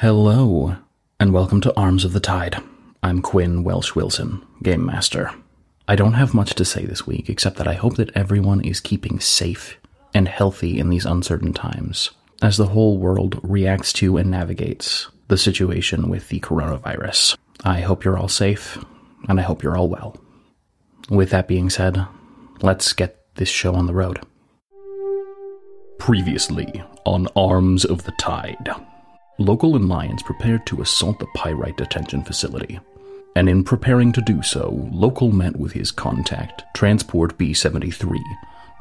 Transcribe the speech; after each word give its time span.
Hello, 0.00 0.76
and 1.20 1.34
welcome 1.34 1.60
to 1.60 1.76
Arms 1.76 2.06
of 2.06 2.14
the 2.14 2.20
Tide. 2.20 2.56
I'm 3.02 3.20
Quinn 3.20 3.64
Welsh 3.64 3.94
Wilson, 3.94 4.42
Game 4.62 4.86
Master. 4.86 5.30
I 5.86 5.94
don't 5.94 6.14
have 6.14 6.32
much 6.32 6.54
to 6.54 6.64
say 6.64 6.86
this 6.86 7.06
week, 7.06 7.28
except 7.28 7.58
that 7.58 7.68
I 7.68 7.74
hope 7.74 7.96
that 7.96 8.16
everyone 8.16 8.62
is 8.62 8.80
keeping 8.80 9.20
safe 9.20 9.76
and 10.14 10.26
healthy 10.26 10.78
in 10.78 10.88
these 10.88 11.04
uncertain 11.04 11.52
times, 11.52 12.12
as 12.40 12.56
the 12.56 12.68
whole 12.68 12.96
world 12.96 13.38
reacts 13.42 13.92
to 13.92 14.16
and 14.16 14.30
navigates 14.30 15.08
the 15.28 15.36
situation 15.36 16.08
with 16.08 16.30
the 16.30 16.40
coronavirus. 16.40 17.36
I 17.62 17.82
hope 17.82 18.02
you're 18.02 18.16
all 18.16 18.26
safe, 18.26 18.82
and 19.28 19.38
I 19.38 19.42
hope 19.42 19.62
you're 19.62 19.76
all 19.76 19.90
well. 19.90 20.16
With 21.10 21.28
that 21.28 21.46
being 21.46 21.68
said, 21.68 22.06
let's 22.62 22.94
get 22.94 23.22
this 23.34 23.50
show 23.50 23.74
on 23.74 23.84
the 23.84 23.92
road. 23.92 24.20
Previously 25.98 26.82
on 27.04 27.28
Arms 27.36 27.84
of 27.84 28.04
the 28.04 28.12
Tide. 28.12 28.70
Local 29.40 29.74
and 29.74 29.88
Lions 29.88 30.22
prepared 30.22 30.66
to 30.66 30.82
assault 30.82 31.18
the 31.18 31.26
Pyrite 31.34 31.78
detention 31.78 32.22
facility. 32.22 32.78
And 33.34 33.48
in 33.48 33.64
preparing 33.64 34.12
to 34.12 34.20
do 34.20 34.42
so, 34.42 34.86
Local 34.92 35.32
met 35.32 35.58
with 35.58 35.72
his 35.72 35.90
contact, 35.90 36.62
Transport 36.74 37.38
B 37.38 37.54
73, 37.54 38.22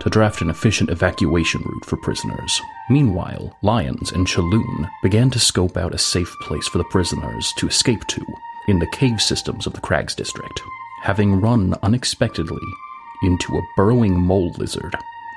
to 0.02 0.10
draft 0.10 0.42
an 0.42 0.50
efficient 0.50 0.90
evacuation 0.90 1.62
route 1.62 1.86
for 1.86 1.96
prisoners. 1.96 2.60
Meanwhile, 2.90 3.56
Lions 3.62 4.12
and 4.12 4.28
Chaloon 4.28 4.90
began 5.02 5.30
to 5.30 5.40
scope 5.40 5.78
out 5.78 5.96
a 5.96 5.98
safe 5.98 6.36
place 6.42 6.68
for 6.68 6.78
the 6.78 6.84
prisoners 6.92 7.54
to 7.56 7.68
escape 7.68 8.06
to 8.08 8.26
in 8.68 8.80
the 8.80 8.88
cave 8.88 9.22
systems 9.22 9.66
of 9.66 9.72
the 9.72 9.82
Crags 9.82 10.14
district. 10.14 10.62
Having 11.04 11.40
run 11.40 11.74
unexpectedly 11.84 12.68
into 13.24 13.56
a 13.56 13.68
burrowing 13.78 14.20
mole 14.20 14.52
lizard, 14.58 14.94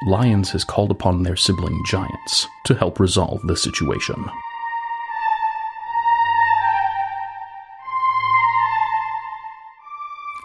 Lions 0.08 0.50
has 0.50 0.64
called 0.64 0.90
upon 0.90 1.22
their 1.22 1.36
sibling 1.36 1.80
giants 1.86 2.48
to 2.64 2.74
help 2.74 2.98
resolve 2.98 3.40
the 3.46 3.56
situation. 3.56 4.28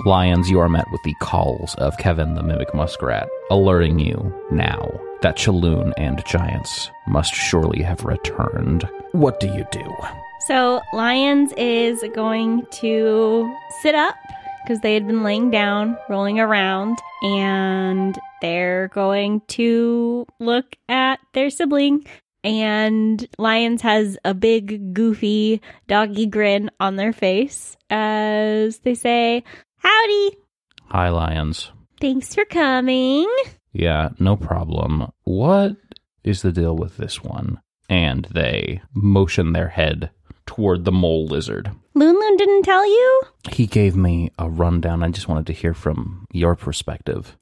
Lions, 0.05 0.49
you 0.49 0.59
are 0.59 0.69
met 0.69 0.89
with 0.91 1.01
the 1.03 1.15
calls 1.15 1.73
of 1.75 1.97
Kevin 1.97 2.35
the 2.35 2.43
Mimic 2.43 2.73
Muskrat, 2.73 3.27
alerting 3.49 3.97
you 3.97 4.31
now 4.51 4.91
that 5.21 5.37
Chaloon 5.37 5.91
and 5.97 6.23
Giants 6.25 6.91
must 7.07 7.33
surely 7.33 7.81
have 7.81 8.05
returned. 8.05 8.87
What 9.13 9.39
do 9.39 9.47
you 9.47 9.65
do? 9.71 9.91
So, 10.45 10.81
Lions 10.93 11.51
is 11.57 12.03
going 12.13 12.67
to 12.73 13.51
sit 13.81 13.95
up 13.95 14.15
because 14.63 14.81
they 14.81 14.93
had 14.93 15.07
been 15.07 15.23
laying 15.23 15.49
down, 15.49 15.97
rolling 16.09 16.39
around, 16.39 16.99
and 17.23 18.17
they're 18.39 18.89
going 18.89 19.41
to 19.47 20.27
look 20.39 20.75
at 20.87 21.19
their 21.33 21.49
sibling. 21.49 22.05
And 22.43 23.27
Lions 23.39 23.81
has 23.81 24.17
a 24.23 24.35
big, 24.35 24.93
goofy, 24.93 25.59
doggy 25.87 26.27
grin 26.27 26.69
on 26.79 26.97
their 26.97 27.13
face 27.13 27.77
as 27.89 28.79
they 28.79 28.95
say, 28.95 29.43
Howdy! 29.87 30.37
Hi, 30.87 31.07
Lions. 31.07 31.71
Thanks 32.01 32.35
for 32.35 32.43
coming. 32.43 33.25
Yeah, 33.71 34.09
no 34.19 34.35
problem. 34.35 35.13
What 35.23 35.77
is 36.25 36.41
the 36.41 36.51
deal 36.51 36.75
with 36.75 36.97
this 36.97 37.23
one? 37.23 37.61
And 37.87 38.25
they 38.25 38.81
motion 38.93 39.53
their 39.53 39.69
head 39.69 40.11
toward 40.45 40.83
the 40.83 40.91
mole 40.91 41.25
lizard. 41.25 41.71
Loon 41.93 42.19
Loon 42.19 42.35
didn't 42.35 42.63
tell 42.63 42.85
you? 42.85 43.21
He 43.49 43.65
gave 43.65 43.95
me 43.95 44.29
a 44.37 44.49
rundown. 44.49 45.03
I 45.03 45.09
just 45.09 45.29
wanted 45.29 45.47
to 45.47 45.53
hear 45.53 45.73
from 45.73 46.27
your 46.33 46.55
perspective. 46.55 47.37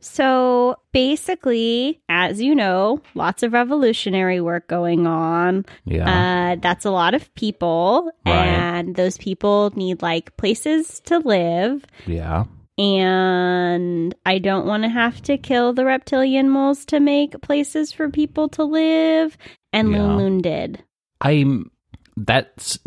So 0.00 0.76
basically, 0.92 2.00
as 2.08 2.40
you 2.40 2.54
know, 2.54 3.00
lots 3.14 3.42
of 3.42 3.52
revolutionary 3.52 4.40
work 4.40 4.66
going 4.66 5.06
on. 5.06 5.66
Yeah. 5.84 6.52
Uh, 6.52 6.56
that's 6.60 6.84
a 6.86 6.90
lot 6.90 7.14
of 7.14 7.32
people, 7.34 8.10
Right. 8.26 8.46
and 8.46 8.96
those 8.96 9.18
people 9.18 9.70
need 9.76 10.00
like 10.02 10.36
places 10.36 11.00
to 11.06 11.18
live. 11.18 11.84
yeah. 12.06 12.44
And 12.78 14.14
I 14.24 14.38
don't 14.38 14.64
want 14.66 14.84
to 14.84 14.88
have 14.88 15.20
to 15.24 15.36
kill 15.36 15.74
the 15.74 15.84
reptilian 15.84 16.48
moles 16.48 16.86
to 16.86 16.98
make 16.98 17.38
places 17.42 17.92
for 17.92 18.08
people 18.08 18.48
to 18.50 18.64
live. 18.64 19.36
And 19.72 19.92
Yeah. 19.92 19.98
Loon 20.02 20.16
Loon 20.16 20.38
did. 20.40 20.82
I'm 21.20 21.70
that's 22.16 22.78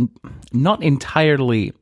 not 0.52 0.82
entirely 0.84 1.74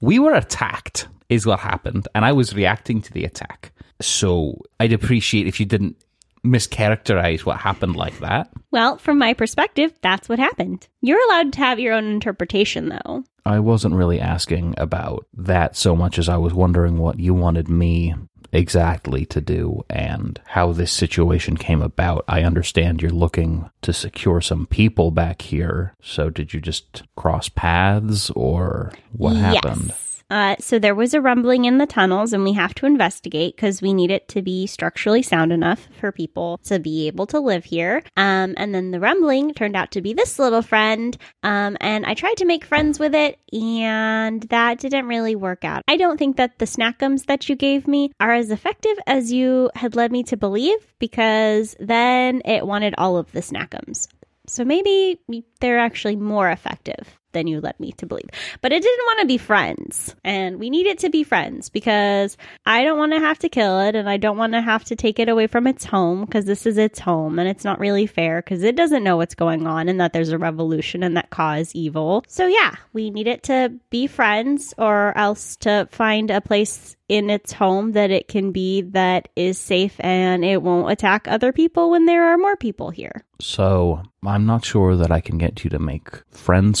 we 0.00 0.18
were 0.18 0.34
attacked 0.34 1.06
is 1.28 1.46
what 1.46 1.60
happened 1.60 2.08
and 2.14 2.24
I 2.24 2.32
was 2.32 2.54
reacting 2.54 3.00
to 3.02 3.12
the 3.12 3.24
attack. 3.24 3.72
So 4.00 4.62
I'd 4.78 4.92
appreciate 4.92 5.46
if 5.46 5.60
you 5.60 5.66
didn't 5.66 5.96
mischaracterize 6.44 7.40
what 7.40 7.58
happened 7.58 7.96
like 7.96 8.18
that. 8.20 8.50
Well, 8.70 8.98
from 8.98 9.18
my 9.18 9.34
perspective, 9.34 9.92
that's 10.00 10.28
what 10.28 10.38
happened. 10.38 10.88
You're 11.02 11.22
allowed 11.26 11.52
to 11.54 11.58
have 11.58 11.78
your 11.78 11.94
own 11.94 12.06
interpretation, 12.06 12.88
though. 12.88 13.24
I 13.44 13.60
wasn't 13.60 13.94
really 13.94 14.20
asking 14.20 14.74
about 14.78 15.26
that 15.34 15.76
so 15.76 15.96
much 15.96 16.18
as 16.18 16.28
I 16.28 16.36
was 16.36 16.54
wondering 16.54 16.98
what 16.98 17.18
you 17.18 17.34
wanted 17.34 17.68
me 17.68 18.14
exactly 18.52 19.24
to 19.26 19.40
do 19.40 19.82
and 19.88 20.40
how 20.44 20.72
this 20.72 20.92
situation 20.92 21.56
came 21.56 21.82
about. 21.82 22.24
I 22.26 22.42
understand 22.42 23.00
you're 23.00 23.10
looking 23.10 23.70
to 23.82 23.92
secure 23.92 24.40
some 24.40 24.66
people 24.66 25.10
back 25.10 25.42
here. 25.42 25.94
So 26.02 26.30
did 26.30 26.52
you 26.52 26.60
just 26.60 27.04
cross 27.16 27.48
paths 27.48 28.30
or 28.30 28.92
what 29.12 29.36
happened? 29.36 29.94
Uh, 30.30 30.54
so 30.60 30.78
there 30.78 30.94
was 30.94 31.12
a 31.12 31.20
rumbling 31.20 31.64
in 31.64 31.78
the 31.78 31.86
tunnels, 31.86 32.32
and 32.32 32.44
we 32.44 32.52
have 32.52 32.74
to 32.76 32.86
investigate 32.86 33.56
because 33.56 33.82
we 33.82 33.92
need 33.92 34.10
it 34.10 34.28
to 34.28 34.42
be 34.42 34.66
structurally 34.66 35.22
sound 35.22 35.52
enough 35.52 35.88
for 35.98 36.12
people 36.12 36.58
to 36.64 36.78
be 36.78 37.08
able 37.08 37.26
to 37.26 37.40
live 37.40 37.64
here. 37.64 38.02
Um, 38.16 38.54
and 38.56 38.74
then 38.74 38.92
the 38.92 39.00
rumbling 39.00 39.52
turned 39.54 39.76
out 39.76 39.90
to 39.92 40.00
be 40.00 40.12
this 40.12 40.38
little 40.38 40.62
friend, 40.62 41.16
um, 41.42 41.76
and 41.80 42.06
I 42.06 42.14
tried 42.14 42.36
to 42.38 42.44
make 42.44 42.64
friends 42.64 42.98
with 42.98 43.14
it, 43.14 43.38
and 43.52 44.42
that 44.44 44.78
didn't 44.78 45.08
really 45.08 45.34
work 45.34 45.64
out. 45.64 45.82
I 45.88 45.96
don't 45.96 46.18
think 46.18 46.36
that 46.36 46.58
the 46.58 46.64
snackums 46.64 47.26
that 47.26 47.48
you 47.48 47.56
gave 47.56 47.88
me 47.88 48.12
are 48.20 48.32
as 48.32 48.50
effective 48.50 48.98
as 49.06 49.32
you 49.32 49.70
had 49.74 49.96
led 49.96 50.12
me 50.12 50.22
to 50.24 50.36
believe 50.36 50.78
because 50.98 51.74
then 51.80 52.42
it 52.44 52.66
wanted 52.66 52.94
all 52.98 53.16
of 53.16 53.32
the 53.32 53.40
snackums. 53.40 54.08
So 54.46 54.64
maybe 54.64 55.20
they're 55.60 55.78
actually 55.78 56.16
more 56.16 56.50
effective 56.50 57.19
than 57.32 57.46
you 57.46 57.60
led 57.60 57.78
me 57.80 57.92
to 57.92 58.06
believe. 58.06 58.28
But 58.60 58.72
it 58.72 58.82
didn't 58.82 59.06
want 59.06 59.20
to 59.20 59.26
be 59.26 59.38
friends. 59.38 60.14
And 60.24 60.58
we 60.58 60.70
need 60.70 60.86
it 60.86 60.98
to 61.00 61.10
be 61.10 61.24
friends 61.24 61.68
because 61.68 62.36
I 62.66 62.84
don't 62.84 62.98
want 62.98 63.12
to 63.12 63.20
have 63.20 63.38
to 63.40 63.48
kill 63.48 63.80
it 63.80 63.94
and 63.94 64.08
I 64.08 64.16
don't 64.16 64.36
want 64.36 64.52
to 64.54 64.60
have 64.60 64.84
to 64.84 64.96
take 64.96 65.18
it 65.18 65.28
away 65.28 65.46
from 65.46 65.66
its 65.66 65.84
home 65.84 66.24
because 66.24 66.44
this 66.44 66.66
is 66.66 66.78
its 66.78 66.98
home 66.98 67.38
and 67.38 67.48
it's 67.48 67.64
not 67.64 67.80
really 67.80 68.06
fair 68.06 68.42
because 68.42 68.62
it 68.62 68.76
doesn't 68.76 69.04
know 69.04 69.16
what's 69.16 69.34
going 69.34 69.66
on 69.66 69.88
and 69.88 70.00
that 70.00 70.12
there's 70.12 70.30
a 70.30 70.38
revolution 70.38 71.02
and 71.02 71.16
that 71.16 71.30
cause 71.30 71.74
evil. 71.74 72.24
So 72.28 72.46
yeah, 72.46 72.76
we 72.92 73.10
need 73.10 73.26
it 73.26 73.42
to 73.44 73.72
be 73.90 74.06
friends 74.06 74.74
or 74.78 75.16
else 75.16 75.56
to 75.56 75.88
find 75.90 76.30
a 76.30 76.40
place 76.40 76.96
in 77.08 77.28
its 77.28 77.52
home 77.52 77.92
that 77.92 78.12
it 78.12 78.28
can 78.28 78.52
be 78.52 78.82
that 78.82 79.28
is 79.34 79.58
safe 79.58 79.96
and 79.98 80.44
it 80.44 80.62
won't 80.62 80.92
attack 80.92 81.26
other 81.26 81.52
people 81.52 81.90
when 81.90 82.06
there 82.06 82.32
are 82.32 82.38
more 82.38 82.56
people 82.56 82.90
here. 82.90 83.24
So 83.40 84.02
I'm 84.24 84.46
not 84.46 84.64
sure 84.64 84.94
that 84.96 85.10
I 85.10 85.20
can 85.20 85.36
get 85.36 85.64
you 85.64 85.70
to 85.70 85.80
make 85.80 86.08
friends 86.30 86.80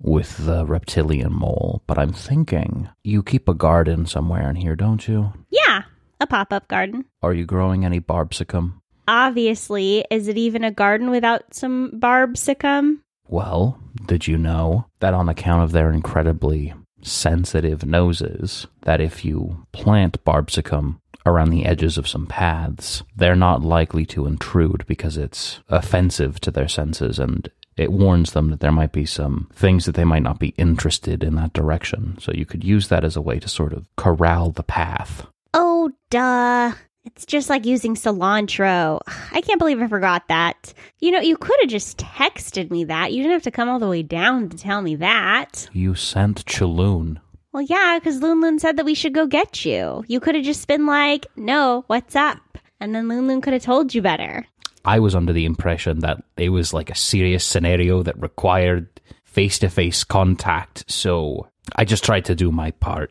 with 0.00 0.36
the 0.44 0.66
reptilian 0.66 1.32
mole, 1.32 1.82
but 1.86 1.98
I'm 1.98 2.12
thinking 2.12 2.88
you 3.02 3.22
keep 3.22 3.48
a 3.48 3.54
garden 3.54 4.06
somewhere 4.06 4.48
in 4.50 4.56
here, 4.56 4.76
don't 4.76 5.06
you? 5.06 5.32
Yeah, 5.50 5.82
a 6.20 6.26
pop 6.26 6.52
up 6.52 6.68
garden. 6.68 7.04
Are 7.22 7.32
you 7.34 7.44
growing 7.44 7.84
any 7.84 8.00
barbsicum? 8.00 8.80
Obviously, 9.08 10.04
is 10.10 10.28
it 10.28 10.36
even 10.36 10.64
a 10.64 10.70
garden 10.70 11.10
without 11.10 11.54
some 11.54 11.92
barbsicum? 11.94 12.98
Well, 13.28 13.80
did 14.06 14.26
you 14.26 14.36
know 14.38 14.86
that 15.00 15.14
on 15.14 15.28
account 15.28 15.64
of 15.64 15.72
their 15.72 15.92
incredibly 15.92 16.74
sensitive 17.02 17.84
noses, 17.84 18.66
that 18.82 19.00
if 19.00 19.24
you 19.24 19.66
plant 19.72 20.22
barbsicum 20.24 20.98
around 21.24 21.50
the 21.50 21.66
edges 21.66 21.98
of 21.98 22.08
some 22.08 22.26
paths, 22.26 23.02
they're 23.14 23.36
not 23.36 23.62
likely 23.62 24.06
to 24.06 24.26
intrude 24.26 24.84
because 24.86 25.16
it's 25.16 25.60
offensive 25.68 26.40
to 26.40 26.50
their 26.50 26.68
senses 26.68 27.18
and 27.18 27.50
it 27.76 27.92
warns 27.92 28.32
them 28.32 28.50
that 28.50 28.60
there 28.60 28.72
might 28.72 28.92
be 28.92 29.04
some 29.06 29.48
things 29.52 29.84
that 29.84 29.94
they 29.94 30.04
might 30.04 30.22
not 30.22 30.38
be 30.38 30.54
interested 30.56 31.22
in 31.22 31.34
that 31.36 31.52
direction. 31.52 32.16
So 32.20 32.32
you 32.32 32.46
could 32.46 32.64
use 32.64 32.88
that 32.88 33.04
as 33.04 33.16
a 33.16 33.20
way 33.20 33.38
to 33.38 33.48
sort 33.48 33.72
of 33.72 33.86
corral 33.96 34.50
the 34.50 34.62
path. 34.62 35.26
Oh, 35.52 35.90
duh. 36.10 36.72
It's 37.04 37.24
just 37.24 37.48
like 37.48 37.64
using 37.64 37.94
cilantro. 37.94 39.00
I 39.32 39.40
can't 39.40 39.60
believe 39.60 39.80
I 39.80 39.86
forgot 39.86 40.26
that. 40.28 40.74
You 40.98 41.12
know, 41.12 41.20
you 41.20 41.36
could 41.36 41.56
have 41.60 41.70
just 41.70 41.98
texted 41.98 42.70
me 42.70 42.84
that. 42.84 43.12
You 43.12 43.22
didn't 43.22 43.34
have 43.34 43.42
to 43.44 43.52
come 43.52 43.68
all 43.68 43.78
the 43.78 43.88
way 43.88 44.02
down 44.02 44.48
to 44.48 44.56
tell 44.56 44.82
me 44.82 44.96
that. 44.96 45.68
You 45.72 45.94
sent 45.94 46.44
Chaloon. 46.46 47.20
Well, 47.52 47.62
yeah, 47.62 47.98
because 47.98 48.20
Loon 48.20 48.40
Loon 48.40 48.58
said 48.58 48.76
that 48.76 48.84
we 48.84 48.94
should 48.94 49.14
go 49.14 49.26
get 49.26 49.64
you. 49.64 50.04
You 50.08 50.20
could 50.20 50.34
have 50.34 50.44
just 50.44 50.66
been 50.66 50.84
like, 50.84 51.26
no, 51.36 51.84
what's 51.86 52.16
up? 52.16 52.58
And 52.80 52.94
then 52.94 53.08
Loon 53.08 53.28
Loon 53.28 53.40
could 53.40 53.54
have 53.54 53.62
told 53.62 53.94
you 53.94 54.02
better. 54.02 54.44
I 54.86 55.00
was 55.00 55.14
under 55.14 55.32
the 55.32 55.44
impression 55.44 56.00
that 56.00 56.22
it 56.36 56.50
was 56.50 56.72
like 56.72 56.90
a 56.90 56.94
serious 56.94 57.44
scenario 57.44 58.02
that 58.04 58.20
required 58.20 58.88
face 59.24 59.58
to 59.58 59.68
face 59.68 60.04
contact, 60.04 60.90
so 60.90 61.48
I 61.74 61.84
just 61.84 62.04
tried 62.04 62.26
to 62.26 62.34
do 62.34 62.52
my 62.52 62.70
part. 62.70 63.10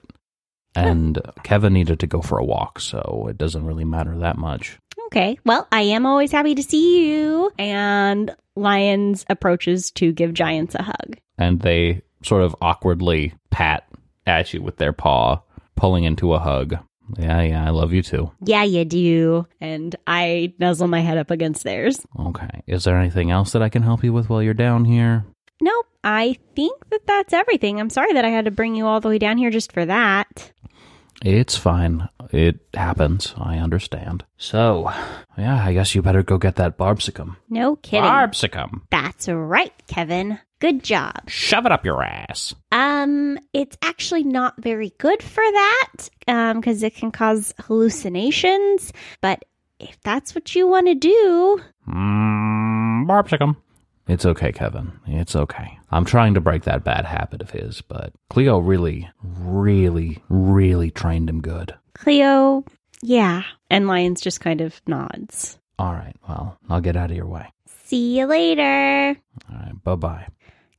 And 0.76 1.22
Kevin 1.44 1.74
needed 1.74 2.00
to 2.00 2.08
go 2.08 2.22
for 2.22 2.38
a 2.38 2.44
walk, 2.44 2.80
so 2.80 3.28
it 3.30 3.38
doesn't 3.38 3.66
really 3.66 3.86
matter 3.86 4.18
that 4.20 4.38
much. 4.38 4.78
Okay. 5.08 5.38
Well, 5.46 5.68
I 5.72 5.82
am 5.82 6.06
always 6.06 6.32
happy 6.32 6.56
to 6.56 6.64
see 6.64 7.08
you. 7.10 7.52
And 7.58 8.36
Lions 8.56 9.26
approaches 9.30 9.92
to 9.92 10.12
give 10.12 10.34
Giants 10.34 10.76
a 10.76 10.84
hug. 10.84 11.18
And 11.38 11.62
they 11.62 12.02
sort 12.24 12.44
of 12.44 12.56
awkwardly 12.62 13.34
pat 13.52 13.88
at 14.26 14.54
you 14.54 14.62
with 14.62 14.78
their 14.78 14.94
paw, 14.94 15.42
pulling 15.76 16.04
into 16.04 16.34
a 16.34 16.40
hug. 16.40 16.78
Yeah, 17.18 17.42
yeah, 17.42 17.66
I 17.66 17.70
love 17.70 17.94
you 17.94 18.02
too. 18.02 18.32
Yeah, 18.44 18.64
you 18.64 18.86
do. 18.86 19.48
And 19.62 19.96
I 20.08 20.54
nuzzle 20.60 20.88
my 20.88 21.02
head 21.02 21.18
up 21.18 21.32
against 21.32 21.64
theirs. 21.64 22.06
Okay. 22.20 22.64
Is 22.68 22.84
there 22.84 22.98
anything 22.98 23.32
else 23.32 23.52
that 23.52 23.62
I 23.62 23.70
can 23.70 23.84
help 23.84 24.04
you 24.04 24.14
with 24.14 24.30
while 24.30 24.42
you're 24.42 24.54
down 24.54 24.86
here? 24.86 25.26
Nope. 25.62 25.86
I 26.04 26.38
think 26.56 26.90
that 26.90 27.08
that's 27.08 27.34
everything. 27.34 27.80
I'm 27.80 27.90
sorry 27.90 28.14
that 28.14 28.26
I 28.26 28.30
had 28.30 28.46
to 28.46 28.52
bring 28.52 28.76
you 28.76 28.86
all 28.86 29.02
the 29.02 29.10
way 29.10 29.18
down 29.18 29.38
here 29.38 29.50
just 29.50 29.72
for 29.72 29.86
that. 29.86 30.52
It's 31.24 31.58
fine. 31.58 32.10
It 32.32 32.60
happens. 32.74 33.34
I 33.38 33.58
understand. 33.58 34.26
So, 34.38 34.92
yeah, 35.38 35.64
I 35.64 35.74
guess 35.74 35.96
you 35.96 36.02
better 36.02 36.24
go 36.24 36.38
get 36.38 36.58
that 36.58 36.78
barbsicum. 36.78 37.38
No 37.50 37.78
kidding. 37.78 38.04
Barbsicum! 38.04 38.82
That's 38.92 39.28
right, 39.30 39.74
Kevin. 39.88 40.40
Good 40.66 40.84
job. 40.84 41.30
Shove 41.30 41.68
it 41.68 41.72
up 41.72 41.86
your 41.86 42.04
ass. 42.04 42.56
Um, 42.72 43.38
it's 43.54 43.78
actually 43.84 44.24
not 44.24 44.56
very 44.60 44.94
good 44.98 45.22
for 45.22 45.44
that, 45.44 46.10
um, 46.28 46.60
because 46.60 46.82
it 46.82 46.96
can 46.96 47.12
cause 47.12 47.54
hallucinations. 47.60 48.92
But 49.22 49.46
if 49.80 50.02
that's 50.02 50.34
what 50.34 50.56
you 50.56 50.68
want 50.68 50.88
to 50.88 50.96
do, 50.96 51.62
Mmm, 51.88 53.06
barbsicum. 53.06 53.58
It's 54.08 54.26
okay, 54.26 54.52
Kevin. 54.52 54.94
It's 55.06 55.36
okay. 55.36 55.78
I'm 55.92 56.04
trying 56.04 56.34
to 56.34 56.42
break 56.42 56.64
that 56.64 56.84
bad 56.84 57.06
habit 57.06 57.44
of 57.44 57.52
his, 57.52 57.82
but 57.82 58.14
Cleo 58.32 58.58
really, 58.58 59.08
really, 59.22 60.24
really 60.30 60.90
trained 60.90 61.30
him 61.30 61.42
good. 61.42 61.76
Cleo, 61.94 62.66
yeah. 63.04 63.44
And 63.70 63.88
Lions 63.88 64.20
just 64.20 64.42
kind 64.42 64.62
of 64.62 64.82
nods. 64.88 65.60
All 65.78 65.94
right, 65.94 66.16
well, 66.28 66.58
I'll 66.72 66.82
get 66.82 66.96
out 66.96 67.12
of 67.12 67.18
your 67.18 67.28
way. 67.28 67.54
See 67.68 68.18
you 68.18 68.26
later. 68.26 69.16
All 69.48 69.56
right, 69.56 69.84
bye 69.84 69.94
bye. 69.94 70.26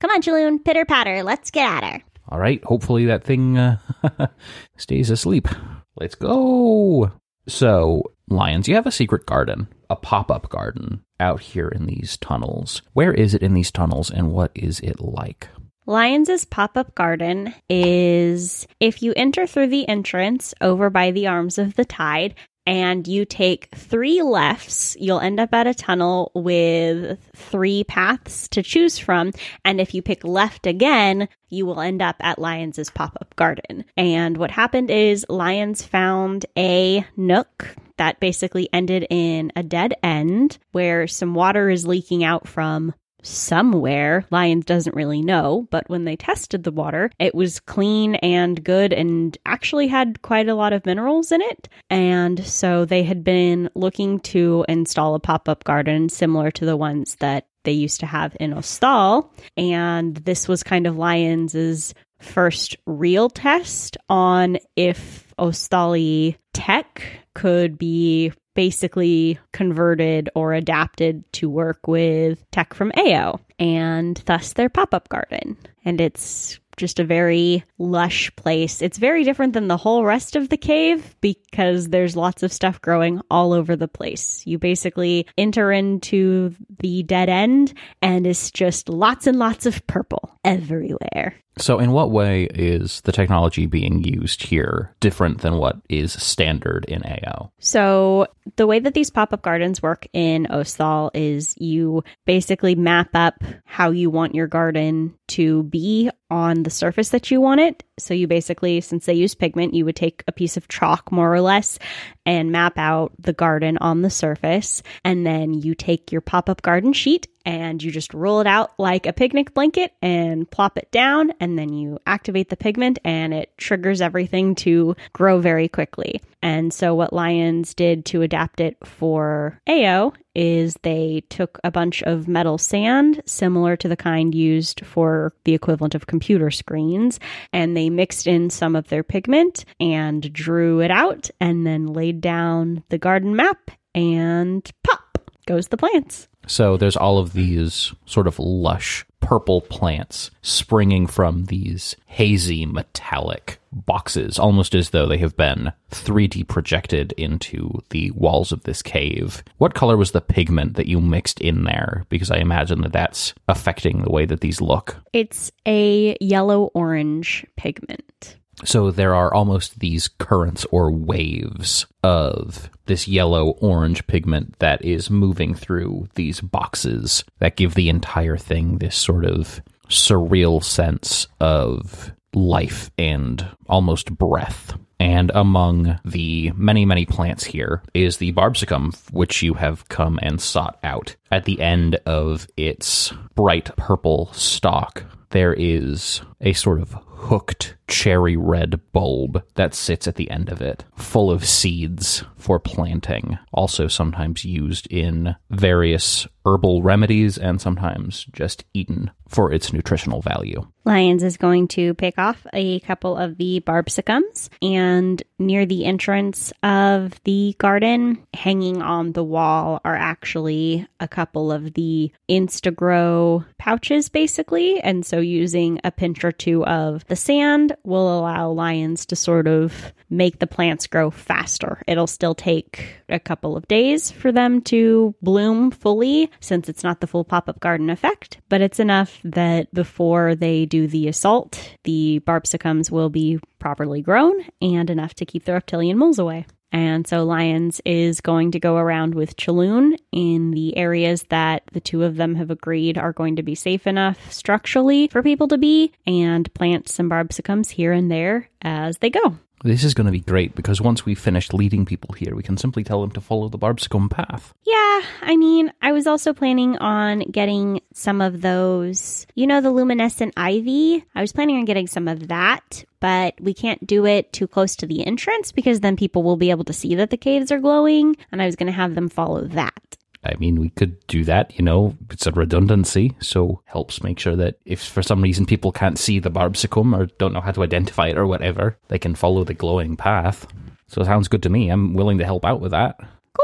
Come 0.01 0.11
on, 0.11 0.23
Chaloon, 0.23 0.65
pitter 0.65 0.85
patter. 0.85 1.23
Let's 1.23 1.51
get 1.51 1.67
at 1.67 1.85
her. 1.85 2.03
All 2.29 2.39
right, 2.39 2.63
hopefully 2.65 3.07
that 3.07 3.25
thing 3.25 3.57
uh, 3.57 3.79
stays 4.77 5.11
asleep. 5.11 5.49
Let's 5.97 6.15
go. 6.15 7.13
So, 7.49 8.03
Lions, 8.29 8.67
you 8.67 8.75
have 8.75 8.87
a 8.87 8.93
secret 8.93 9.27
garden, 9.27 9.69
a 9.89 9.97
pop 9.97 10.31
up 10.31 10.49
garden 10.49 11.05
out 11.21 11.41
here 11.41 11.69
in 11.69 11.87
these 11.87 12.17
tunnels. 12.17 12.83
Where 12.93 13.13
is 13.13 13.35
it 13.35 13.43
in 13.43 13.55
these 13.55 13.71
tunnels 13.71 14.11
and 14.11 14.33
what 14.33 14.51
is 14.55 14.81
it 14.81 15.01
like? 15.01 15.49
Lions' 15.87 16.45
pop 16.45 16.77
up 16.77 16.97
garden 16.97 17.55
is 17.71 18.67
if 18.81 19.03
you 19.03 19.13
enter 19.15 19.47
through 19.47 19.69
the 19.69 19.89
entrance 19.89 20.53
over 20.61 20.91
by 20.91 21.13
the 21.13 21.29
arms 21.29 21.59
of 21.59 21.77
the 21.77 21.85
tide 21.85 22.35
and 22.67 23.07
you 23.07 23.25
take 23.25 23.69
three 23.75 24.23
lefts, 24.23 24.97
you'll 24.99 25.21
end 25.21 25.39
up 25.39 25.55
at 25.55 25.67
a 25.67 25.75
tunnel 25.75 26.33
with 26.35 27.19
three 27.35 27.85
paths 27.85 28.49
to 28.49 28.63
choose 28.63 28.99
from. 28.99 29.33
And 29.65 29.81
if 29.81 29.95
you 29.95 30.03
pick 30.03 30.25
left 30.25 30.67
again, 30.67 31.29
you 31.49 31.65
will 31.65 31.81
end 31.81 32.03
up 32.03 32.17
at 32.21 32.39
Lions' 32.39 32.91
pop 32.91 33.17
up 33.21 33.37
garden. 33.37 33.85
And 33.97 34.37
what 34.37 34.51
happened 34.51 34.91
is 34.91 35.25
Lions 35.29 35.85
found 35.85 36.47
a 36.59 37.07
nook 37.17 37.77
that 37.99 38.21
basically 38.21 38.69
ended 38.73 39.07
in 39.09 39.53
a 39.57 39.63
dead 39.63 39.95
end 40.03 40.59
where 40.73 41.07
some 41.07 41.35
water 41.35 41.71
is 41.71 41.87
leaking 41.87 42.25
out 42.25 42.47
from 42.49 42.93
somewhere. 43.27 44.25
Lions 44.31 44.65
doesn't 44.65 44.97
really 44.97 45.23
know, 45.23 45.67
but 45.71 45.89
when 45.89 46.05
they 46.05 46.17
tested 46.17 46.65
the 46.65 46.73
water, 46.73 47.11
it 47.19 47.35
was 47.35 47.61
clean 47.61 48.17
and 48.17 48.63
good 48.63 48.93
and 48.93 49.37
actually 49.47 49.89
had 49.89 50.23
quite 50.23 50.49
a 50.49 50.55
lot 50.55 50.73
of 50.73 50.87
minerals 50.87 51.33
in 51.33 51.43
it. 51.43 51.69
And 51.91 52.45
so 52.45 52.85
they 52.85 53.03
had 53.03 53.25
been 53.25 53.71
looking 53.75 54.21
to 54.21 54.65
install 54.69 55.15
a 55.15 55.21
pop 55.21 55.49
up 55.49 55.65
garden 55.65 56.09
similar 56.09 56.51
to 56.53 56.65
the 56.65 56.77
ones 56.77 57.17
that 57.17 57.47
they 57.65 57.73
used 57.73 58.01
to 58.01 58.07
have 58.07 58.37
in 58.39 58.53
Ostal. 58.53 59.29
And 59.57 60.17
this 60.17 60.49
was 60.49 60.63
kind 60.63 60.87
of 60.87 60.97
Lions's 60.97 61.95
first 62.21 62.77
real 62.87 63.29
test 63.29 63.97
on 64.09 64.59
if 64.77 65.35
Ostali 65.39 66.39
tech 66.55 67.03
could 67.37 67.77
be 67.77 68.33
basically 68.55 69.39
converted 69.53 70.31
or 70.35 70.55
adapted 70.55 71.23
to 71.35 71.51
work 71.51 71.87
with 71.87 72.51
tech 72.51 72.73
from 72.73 72.91
AO 72.97 73.39
and 73.59 74.23
thus 74.25 74.55
their 74.55 74.71
pop 74.71 74.95
up 74.95 75.11
garden. 75.11 75.55
And 75.85 76.01
it's 76.01 76.59
just 76.79 76.99
a 76.99 77.05
very 77.05 77.63
lush 77.79 78.35
place. 78.37 78.81
It's 78.81 78.97
very 78.97 79.23
different 79.23 79.53
than 79.53 79.69
the 79.69 79.77
whole 79.77 80.05
rest 80.05 80.35
of 80.35 80.49
the 80.49 80.57
cave 80.57 81.15
because 81.21 81.89
there's 81.89 82.17
lots 82.17 82.43
of 82.43 82.53
stuff 82.53 82.81
growing 82.81 83.21
all 83.31 83.53
over 83.53 83.77
the 83.77 83.89
place. 83.89 84.43
You 84.47 84.59
basically 84.59 85.27
enter 85.37 85.71
into 85.71 86.55
the 86.81 87.03
dead 87.03 87.29
end 87.29 87.75
and 88.01 88.27
it's 88.27 88.51
just 88.51 88.89
lots 88.89 89.27
and 89.27 89.39
lots 89.39 89.67
of 89.67 89.87
purple 89.87 90.39
everywhere. 90.43 91.35
So, 91.59 91.79
in 91.79 91.93
what 91.93 92.11
way 92.11 92.45
is 92.55 93.01
the 93.03 93.13
technology 93.13 93.65
being 93.65 94.05
used 94.05 94.43
here 94.43 94.95
different 95.01 95.41
than 95.41 95.57
what 95.57 95.77
is 95.89 96.13
standard 96.13 96.85
in 96.85 97.03
AO? 97.03 97.51
So, 97.61 98.27
the 98.57 98.67
way 98.67 98.79
that 98.79 98.93
these 98.93 99.09
pop 99.09 99.33
up 99.33 99.41
gardens 99.41 99.81
work 99.83 100.07
in 100.13 100.47
Osthal 100.51 101.11
is 101.15 101.55
you 101.57 102.05
basically 102.27 102.75
map 102.75 103.09
up 103.15 103.43
how 103.65 103.91
you 103.91 104.11
want 104.11 104.35
your 104.35 104.47
garden 104.47 105.15
to 105.29 105.63
be 105.63 106.11
on 106.31 106.63
the 106.63 106.71
surface 106.71 107.09
that 107.11 107.31
you 107.31 107.41
want 107.41 107.61
it. 107.61 107.83
So, 107.99 108.13
you 108.13 108.27
basically, 108.27 108.83
since 108.83 109.07
they 109.07 109.15
use 109.15 109.35
pigment, 109.35 109.73
you 109.73 109.87
would 109.87 109.97
take 109.97 110.25
a 110.29 110.33
piece 110.33 110.59
of 110.59 110.69
chalk 110.69 111.11
more 111.11 111.33
or 111.33 111.41
less 111.41 111.79
and 112.27 112.53
map 112.53 112.77
out 112.77 113.13
the 113.19 113.33
garden 113.33 113.79
on 113.79 114.03
the 114.03 114.11
surface. 114.11 114.83
And 115.05 115.25
then 115.25 115.55
you 115.55 115.75
take 115.75 116.13
your 116.13 116.21
pop 116.21 116.51
up 116.51 116.61
garden 116.61 116.93
sheet 116.93 117.29
and 117.47 117.81
you 117.81 117.93
just 117.93 118.13
roll 118.13 118.41
it 118.41 118.47
out 118.47 118.73
like 118.77 119.07
a 119.07 119.13
picnic 119.13 119.55
blanket 119.55 119.93
and 120.03 120.51
plop 120.51 120.77
it 120.77 120.91
down. 120.91 121.33
And 121.39 121.57
then 121.57 121.73
you 121.73 121.99
activate 122.07 122.51
the 122.51 122.57
pigment 122.57 122.99
and 123.05 123.33
it 123.33 123.57
triggers 123.57 124.01
everything 124.01 124.57
to 124.57 124.97
grow 125.13 125.39
very 125.41 125.69
quickly. 125.69 126.21
And 126.43 126.75
so, 126.75 126.95
what 126.95 127.13
Lions 127.13 127.73
did 127.73 128.05
to 128.07 128.23
adapt 128.23 128.61
it 128.61 128.77
for 128.85 129.61
AO 129.69 130.13
is 130.35 130.77
they 130.83 131.23
took 131.31 131.59
a 131.65 131.71
bunch 131.71 132.03
of 132.03 132.29
metal 132.29 132.59
sand, 132.59 133.23
similar 133.25 133.75
to 133.77 133.89
the 133.89 133.97
kind 133.97 134.35
used 134.35 134.85
for 134.85 135.33
the 135.45 135.55
equivalent 135.55 135.95
of 135.95 136.07
computer 136.07 136.51
screens, 136.51 137.19
and 137.55 137.75
they 137.75 137.89
mixed 137.89 138.27
in 138.27 138.51
some 138.51 138.77
of 138.77 138.89
their 138.89 139.03
pigment 139.03 139.65
and 139.81 140.31
drew 140.33 140.81
it 140.81 140.91
out, 140.91 141.31
and 141.41 141.67
then 141.67 141.87
laid 141.87 142.21
down 142.21 142.85
the 142.91 142.99
garden 142.99 143.35
map, 143.35 143.71
and 143.95 144.71
pop 144.85 145.06
goes 145.47 145.69
the 145.69 145.77
plants. 145.77 146.29
So 146.47 146.77
there's 146.77 146.97
all 146.97 147.19
of 147.19 147.33
these 147.33 147.93
sort 148.05 148.27
of 148.27 148.39
lush 148.39 149.05
purple 149.21 149.61
plants 149.61 150.31
springing 150.43 151.09
from 151.09 151.47
these 151.47 151.97
hazy 152.07 152.65
metallic 152.65 153.59
boxes, 153.73 154.39
almost 154.39 154.75
as 154.75 154.91
though 154.91 155.07
they 155.07 155.19
have 155.19 155.37
been 155.37 155.73
3D 155.91 156.47
projected 156.47 157.13
into 157.13 157.81
the 157.91 158.13
walls 158.13 158.53
of 158.53 158.63
this 158.63 158.83
cave. 158.83 159.43
What 159.59 159.75
color 159.75 159.97
was 159.97 160.13
the 160.13 160.21
pigment 160.21 160.75
that 160.75 160.87
you 160.87 161.01
mixed 161.01 161.41
in 161.41 161.65
there? 161.65 162.05
Because 162.09 162.31
I 162.31 162.37
imagine 162.37 162.83
that 162.83 162.93
that's 162.93 163.35
affecting 163.49 164.03
the 164.03 164.13
way 164.13 164.27
that 164.27 164.41
these 164.41 164.61
look. 164.61 164.97
It's 165.13 165.51
a 165.67 166.17
yellow 166.21 166.71
orange 166.75 167.45
pigment. 167.57 168.37
So 168.65 168.91
there 168.91 169.15
are 169.15 169.33
almost 169.35 169.81
these 169.81 170.09
currents 170.09 170.65
or 170.71 170.91
waves 170.91 171.87
of 172.03 172.71
this 172.87 173.07
yellow 173.07 173.51
orange 173.61 174.07
pigment 174.07 174.59
that 174.61 174.83
is 174.85 175.11
moving 175.11 175.55
through 175.55 176.09
these 176.15 176.41
boxes 176.41 177.23
that 177.39 177.57
give 177.57 177.75
the 177.75 177.89
entire 177.89 178.37
thing 178.37 178.79
this 178.79 178.97
sort 178.97 179.25
of 179.25 179.61
surreal 179.89 180.63
sense 180.65 181.27
of 181.41 182.13
life 182.35 182.91
and 182.99 183.47
almost 183.69 184.17
breath. 184.17 184.75
And 184.99 185.31
among 185.35 185.99
the 186.05 186.53
many, 186.57 186.87
many 186.87 187.05
plants 187.05 187.45
here 187.45 187.83
is 187.93 188.17
the 188.17 188.33
barbsicum, 188.33 188.97
which 189.13 189.43
you 189.43 189.55
have 189.55 189.89
come 189.89 190.19
and 190.23 190.41
sought 190.41 190.79
out. 190.83 191.17
At 191.31 191.45
the 191.45 191.61
end 191.61 191.97
of 192.07 192.47
its 192.57 193.13
bright 193.35 193.77
purple 193.77 194.33
stalk, 194.33 195.05
there 195.37 195.53
is 195.53 196.23
a 196.41 196.55
sort 196.55 196.81
of 196.81 196.97
hooked 197.05 197.77
cherry 197.89 198.39
red 198.39 198.81
bulb 198.93 199.45
that 199.55 199.75
sits 199.75 200.09
at 200.09 200.15
the 200.15 200.31
end 200.31 200.49
of 200.49 200.63
it, 200.63 200.83
full 200.95 201.31
of 201.31 201.45
seeds 201.45 202.25
for 202.37 202.59
planting, 202.59 203.39
also 203.53 203.87
sometimes 203.87 204.47
used 204.47 204.87
in 204.91 205.37
various 205.51 206.27
herbal 206.47 206.83
remedies 206.83 207.37
and 207.37 207.61
sometimes 207.61 208.25
just 208.33 208.65
eaten. 208.73 209.11
for 209.29 209.53
its 209.53 209.73
nutritional 209.73 210.21
value. 210.23 210.67
Lions 210.85 211.23
is 211.25 211.37
going 211.37 211.67
to 211.69 211.95
pick 211.95 212.17
off 212.17 212.47
a 212.53 212.79
couple 212.81 213.17
of 213.17 213.39
the 213.39 213.61
barbsicums 213.67 214.49
and 214.63 215.21
near 215.39 215.67
the 215.67 215.85
entrance 215.85 216.53
of 216.63 217.21
the 217.25 217.57
garden, 217.59 218.25
hanging 218.35 218.83
on 218.83 219.13
the 219.13 219.25
wall, 219.25 219.81
are 219.85 219.97
actually 219.97 220.87
a 221.01 221.09
couple 221.09 221.51
of 221.51 221.75
the 221.75 222.13
Instagrow 222.31 223.45
pouches, 223.59 224.09
basically. 224.09 224.79
And 224.81 225.05
so 225.05 225.19
using 225.27 225.81
a 225.85 225.91
pinch 225.91 226.25
or 226.25 226.33
two 226.33 226.65
of 226.65 227.07
the 227.07 227.17
sand 227.17 227.77
will 227.85 228.19
allow 228.19 228.51
lions 228.51 229.07
to 229.07 229.17
sort 229.17 229.47
of 229.47 229.93
make 230.11 230.39
the 230.39 230.47
plants 230.47 230.87
grow 230.87 231.11
faster. 231.11 231.83
It'll 231.87 232.07
still 232.07 232.35
take 232.35 233.03
a 233.09 233.19
couple 233.19 233.57
of 233.57 233.69
days 233.69 234.11
for 234.11 234.33
them 234.33 234.61
to 234.63 235.15
bloom 235.23 235.71
fully 235.71 236.31
since 236.41 236.69
it's 236.69 236.85
not 236.85 237.01
the 237.01 237.07
full 237.07 237.25
pop 237.25 237.49
up 237.49 237.61
garden 237.61 237.91
effect, 237.91 238.39
but 238.49 238.61
it's 238.61 238.81
enough 238.81 239.19
that 239.25 239.73
before 239.75 240.35
they 240.35 240.67
do 240.67 240.87
the 240.87 241.09
assault, 241.09 241.77
the 241.85 242.21
barbsicums 242.27 242.91
will 242.91 243.11
be 243.11 243.39
properly 243.59 244.03
grown 244.03 244.45
and 244.61 244.91
enough 244.91 245.15
to 245.15 245.25
keep 245.25 245.45
the 245.45 245.53
reptilian 245.53 245.99
moles 245.99 246.19
away. 246.19 246.47
And 246.73 247.07
so 247.07 247.25
Lions 247.25 247.81
is 247.85 248.21
going 248.21 248.51
to 248.51 248.61
go 248.61 248.77
around 248.77 249.15
with 249.15 249.37
Chaloon 249.37 249.97
in 250.13 250.51
the 250.51 250.77
areas 250.77 251.25
that 251.31 251.63
the 251.73 251.81
two 251.81 252.03
of 252.03 252.17
them 252.17 252.35
have 252.35 252.51
agreed 252.51 252.99
are 252.99 253.13
going 253.13 253.37
to 253.37 253.43
be 253.43 253.55
safe 253.55 253.87
enough 253.87 254.33
structurally 254.33 255.09
for 255.09 255.23
people 255.23 255.49
to 255.49 255.59
be 255.59 255.93
and 256.07 256.53
plant 256.55 256.89
some 256.89 257.09
barbsicums 257.09 257.71
here 257.71 257.93
and 257.93 258.11
there 258.11 258.49
as 258.63 258.99
they 258.99 259.11
go. 259.11 259.39
This 259.65 259.85
is 259.85 259.95
going 259.95 260.05
to 260.05 260.13
be 260.13 260.21
great 260.21 260.55
because 260.55 260.81
once 260.81 261.07
we've 261.07 261.19
finished 261.19 261.55
leading 261.55 261.87
people 261.87 262.15
here, 262.15 262.35
we 262.35 262.43
can 262.43 262.57
simply 262.57 262.85
tell 262.85 263.01
them 263.01 263.11
to 263.13 263.21
follow 263.21 263.49
the 263.49 263.59
Barbsicum 263.59 264.11
path. 264.11 264.53
Yeah, 264.65 265.03
I 265.23 265.37
mean, 265.37 265.73
I 265.81 265.93
was 265.93 266.07
also 266.07 266.33
planning 266.33 266.77
on 266.79 267.21
getting 267.31 267.81
some 267.93 268.21
of 268.21 268.43
those, 268.43 269.27
you 269.35 269.47
know, 269.47 269.61
the 269.61 269.71
luminescent 269.71 270.35
ivy. 270.37 271.05
I 271.15 271.21
was 271.21 271.33
planning 271.33 271.57
on 271.57 271.65
getting 271.65 271.87
some 271.87 272.07
of 272.07 272.29
that, 272.29 272.85
but 273.01 273.35
we 273.41 273.55
can't 273.55 273.85
do 273.87 274.05
it 274.05 274.33
too 274.33 274.47
close 274.47 274.77
to 274.77 274.87
the 274.87 275.07
entrance 275.07 275.53
because 275.53 275.81
then 275.81 275.97
people 275.97 276.23
will 276.23 276.37
be 276.37 276.51
able 276.51 276.65
to 276.65 276.73
see 276.73 276.95
that 276.95 277.11
the 277.11 277.17
caves 277.17 277.51
are 277.51 277.59
glowing, 277.59 278.17
and 278.31 278.43
I 278.43 278.47
was 278.47 278.57
going 278.57 278.67
to 278.67 278.73
have 278.73 278.95
them 278.95 279.09
follow 279.09 279.47
that. 279.49 279.97
I 280.27 280.37
mean, 280.39 280.61
we 280.61 280.71
could 280.71 281.05
do 281.07 281.25
that, 281.25 281.57
you 281.59 281.65
know, 281.65 281.97
it's 282.11 282.27
a 282.27 282.33
redundancy, 282.33 283.15
so 283.21 283.63
helps 283.65 284.03
make 284.03 284.19
sure 284.19 284.37
that 284.37 284.59
if 284.65 284.83
for 284.83 285.03
some 285.03 285.23
reason 285.23 285.47
people 285.47 285.73
can't 285.73 285.99
see 285.99 286.19
the 286.19 286.31
barbsicum 286.31 286.97
or 286.97 287.07
don't 287.19 287.33
know 287.33 287.41
how 287.41 287.53
to 287.53 287.63
identify 287.63 288.09
it 288.09 288.19
or 288.19 288.27
whatever, 288.27 288.77
they 288.89 288.99
can 288.99 289.15
follow 289.15 289.45
the 289.45 289.55
glowing 289.55 289.97
path. 289.97 290.47
So 290.89 291.01
it 291.01 291.07
sounds 291.07 291.29
good 291.29 291.43
to 291.45 291.51
me. 291.51 291.69
I'm 291.69 291.95
willing 291.95 292.19
to 292.19 292.25
help 292.25 292.45
out 292.45 292.61
with 292.61 292.71
that. 292.73 292.99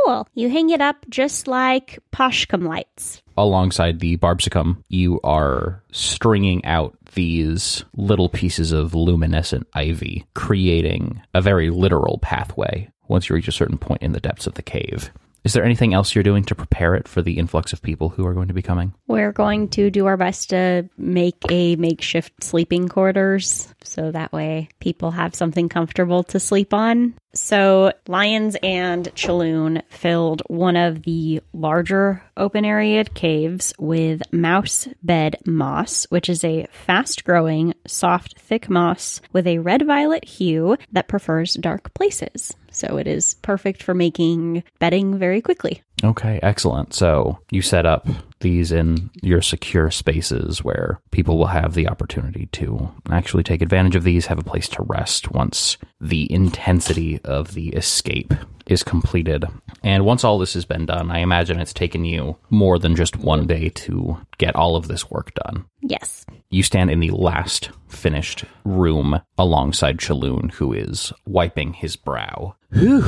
Cool. 0.06 0.26
You 0.34 0.48
hang 0.48 0.70
it 0.70 0.80
up 0.80 1.04
just 1.10 1.46
like 1.46 1.98
Poshcom 2.12 2.66
lights. 2.66 3.22
Alongside 3.36 4.00
the 4.00 4.16
barbsicum, 4.16 4.82
you 4.88 5.20
are 5.22 5.82
stringing 5.90 6.64
out 6.64 6.96
these 7.14 7.84
little 7.96 8.28
pieces 8.28 8.72
of 8.72 8.94
luminescent 8.94 9.66
ivy, 9.74 10.24
creating 10.34 11.20
a 11.34 11.42
very 11.42 11.70
literal 11.70 12.18
pathway 12.22 12.88
once 13.08 13.28
you 13.28 13.34
reach 13.34 13.48
a 13.48 13.52
certain 13.52 13.76
point 13.76 14.02
in 14.02 14.12
the 14.12 14.20
depths 14.20 14.46
of 14.46 14.54
the 14.54 14.62
cave. 14.62 15.10
Is 15.44 15.54
there 15.54 15.64
anything 15.64 15.92
else 15.92 16.14
you're 16.14 16.22
doing 16.22 16.44
to 16.44 16.54
prepare 16.54 16.94
it 16.94 17.08
for 17.08 17.20
the 17.20 17.38
influx 17.38 17.72
of 17.72 17.82
people 17.82 18.10
who 18.10 18.24
are 18.26 18.34
going 18.34 18.48
to 18.48 18.54
be 18.54 18.62
coming? 18.62 18.94
We're 19.08 19.32
going 19.32 19.68
to 19.70 19.90
do 19.90 20.06
our 20.06 20.16
best 20.16 20.50
to 20.50 20.88
make 20.96 21.42
a 21.50 21.74
makeshift 21.76 22.44
sleeping 22.44 22.88
quarters 22.88 23.74
so 23.82 24.12
that 24.12 24.32
way 24.32 24.68
people 24.78 25.10
have 25.10 25.34
something 25.34 25.68
comfortable 25.68 26.22
to 26.24 26.38
sleep 26.38 26.72
on. 26.72 27.14
So, 27.34 27.92
Lions 28.06 28.56
and 28.62 29.06
Chaloon 29.14 29.82
filled 29.88 30.42
one 30.48 30.76
of 30.76 31.02
the 31.02 31.40
larger 31.52 32.22
open 32.36 32.64
area 32.64 33.04
caves 33.04 33.72
with 33.78 34.22
mouse 34.32 34.86
bed 35.02 35.36
moss, 35.46 36.04
which 36.10 36.28
is 36.28 36.44
a 36.44 36.66
fast 36.70 37.24
growing, 37.24 37.74
soft, 37.86 38.38
thick 38.38 38.68
moss 38.68 39.20
with 39.32 39.46
a 39.46 39.58
red 39.58 39.86
violet 39.86 40.24
hue 40.24 40.76
that 40.92 41.08
prefers 41.08 41.54
dark 41.54 41.94
places. 41.94 42.54
So 42.72 42.96
it 42.96 43.06
is 43.06 43.34
perfect 43.42 43.82
for 43.82 43.94
making 43.94 44.64
bedding 44.78 45.18
very 45.18 45.40
quickly. 45.40 45.82
Okay, 46.04 46.40
excellent. 46.42 46.94
So 46.94 47.38
you 47.50 47.62
set 47.62 47.86
up 47.86 48.08
these 48.40 48.72
in 48.72 49.10
your 49.22 49.40
secure 49.40 49.90
spaces 49.90 50.64
where 50.64 51.00
people 51.12 51.38
will 51.38 51.46
have 51.46 51.74
the 51.74 51.88
opportunity 51.88 52.46
to 52.52 52.90
actually 53.10 53.44
take 53.44 53.62
advantage 53.62 53.94
of 53.94 54.02
these, 54.02 54.26
have 54.26 54.38
a 54.38 54.44
place 54.44 54.68
to 54.70 54.82
rest 54.82 55.30
once 55.30 55.76
the 56.00 56.30
intensity 56.32 57.20
of 57.24 57.54
the 57.54 57.68
escape 57.68 58.34
is 58.66 58.82
completed. 58.82 59.44
And 59.84 60.04
once 60.04 60.22
all 60.24 60.38
this 60.38 60.54
has 60.54 60.64
been 60.64 60.86
done, 60.86 61.10
I 61.10 61.18
imagine 61.18 61.58
it's 61.58 61.72
taken 61.72 62.04
you 62.04 62.36
more 62.50 62.78
than 62.78 62.94
just 62.94 63.16
one 63.16 63.46
day 63.46 63.68
to 63.70 64.16
get 64.38 64.54
all 64.54 64.76
of 64.76 64.86
this 64.88 65.10
work 65.10 65.32
done. 65.34 65.64
Yes. 65.80 66.24
You 66.50 66.62
stand 66.62 66.90
in 66.90 67.00
the 67.00 67.10
last 67.10 67.70
finished 67.88 68.44
room 68.64 69.20
alongside 69.38 69.98
Chaloon, 69.98 70.52
who 70.52 70.72
is 70.72 71.12
wiping 71.26 71.72
his 71.72 71.96
brow. 71.96 72.54
Whew. 72.72 73.04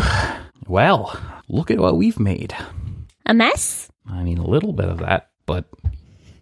Well, 0.67 1.17
look 1.49 1.71
at 1.71 1.79
what 1.79 1.97
we've 1.97 2.19
made. 2.19 2.55
A 3.27 3.35
mess? 3.35 3.89
I 4.11 4.23
mean, 4.23 4.39
a 4.39 4.47
little 4.47 4.73
bit 4.73 4.89
of 4.89 4.99
that, 4.99 5.31
but 5.47 5.67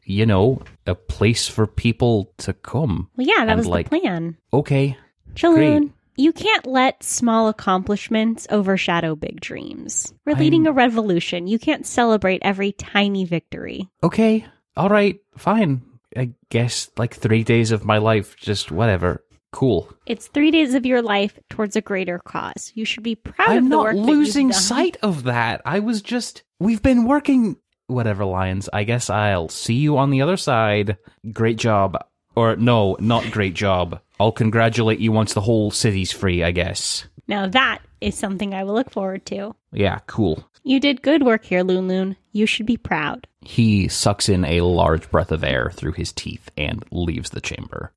you 0.05 0.27
know, 0.27 0.63
a 0.87 0.95
place 0.95 1.47
for 1.47 1.67
people 1.67 2.33
to 2.39 2.53
come. 2.53 3.09
Well, 3.17 3.27
yeah, 3.27 3.45
that 3.45 3.51
And, 3.53 3.59
was 3.59 3.67
like, 3.69 3.89
the 3.91 4.01
plan. 4.01 4.37
Okay, 4.53 4.97
Chaloon, 5.35 5.55
great. 5.81 5.91
You 6.17 6.33
can't 6.33 6.67
let 6.67 7.03
small 7.03 7.49
accomplishments 7.49 8.47
overshadow 8.51 9.15
big 9.15 9.41
dreams. 9.41 10.13
We're 10.25 10.37
leading 10.37 10.67
a 10.67 10.73
revolution. 10.73 11.47
You 11.47 11.59
can't 11.59 11.87
celebrate 11.87 12.43
every 12.43 12.73
tiny 12.73 13.25
victory. 13.25 13.89
okay, 14.03 14.47
all 14.77 14.89
right, 14.89 15.21
fine. 15.37 15.83
I 16.17 16.33
guess 16.51 16.91
like 16.99 17.15
three 17.15 17.45
days 17.45 17.73
of 17.73 17.85
my 17.85 17.99
life, 17.99 18.37
just 18.37 18.71
whatever. 18.71 19.25
Cool. 19.51 19.93
It's 20.07 20.29
three 20.29 20.51
days 20.51 20.75
of 20.75 20.87
your 20.87 21.03
life 21.03 21.39
towards 21.51 21.77
a 21.77 21.83
greater 21.83 22.19
cause. 22.19 22.73
You 22.75 22.85
should 22.87 23.03
be 23.03 23.15
proud 23.17 23.49
I'm 23.51 23.57
of 23.59 23.65
the 23.65 23.69
not 23.69 23.85
work 23.85 23.93
that 23.95 23.99
you've 23.99 24.09
losing 24.09 24.53
sight 24.53 24.97
of 25.03 25.25
that. 25.25 25.61
I 25.67 25.81
was 25.81 26.01
just, 26.01 26.43
we've 26.59 26.83
been 26.83 27.05
working. 27.05 27.57
Whatever, 27.87 28.25
Lions. 28.25 28.71
I 28.73 28.85
guess 28.85 29.11
I'll 29.11 29.51
see 29.51 29.75
you 29.75 29.99
on 29.99 30.09
the 30.11 30.23
other 30.23 30.39
side. 30.39 30.97
Great 31.33 31.59
job. 31.59 32.03
Or 32.35 32.57
no, 32.57 32.97
not 32.99 33.31
great 33.31 33.53
job. 33.53 34.01
I'll 34.23 34.31
congratulate 34.31 35.01
you 35.01 35.11
once 35.11 35.35
the 35.35 35.41
whole 35.41 35.73
city's 35.73 36.13
free, 36.13 36.45
I 36.45 36.53
guess. 36.53 37.07
Now 37.27 37.49
that 37.49 37.81
is 38.01 38.15
something 38.15 38.55
I 38.55 38.63
will 38.63 38.75
look 38.75 38.89
forward 38.89 39.27
to. 39.27 39.57
Yeah, 39.73 39.99
cool. 40.07 40.49
You 40.63 40.79
did 40.79 41.03
good 41.03 41.25
work 41.25 41.45
here, 41.45 41.65
Loon 41.65 41.89
Loon. 41.89 42.17
You 42.31 42.47
should 42.47 42.67
be 42.67 42.77
proud. 42.77 43.27
He 43.41 43.89
sucks 43.89 44.29
in 44.29 44.45
a 44.45 44.61
large 44.61 45.11
breath 45.11 45.33
of 45.33 45.43
air 45.43 45.73
through 45.75 45.95
his 45.95 46.13
teeth 46.13 46.53
and 46.57 46.85
leaves 46.93 47.31
the 47.31 47.41
chamber. 47.41 47.93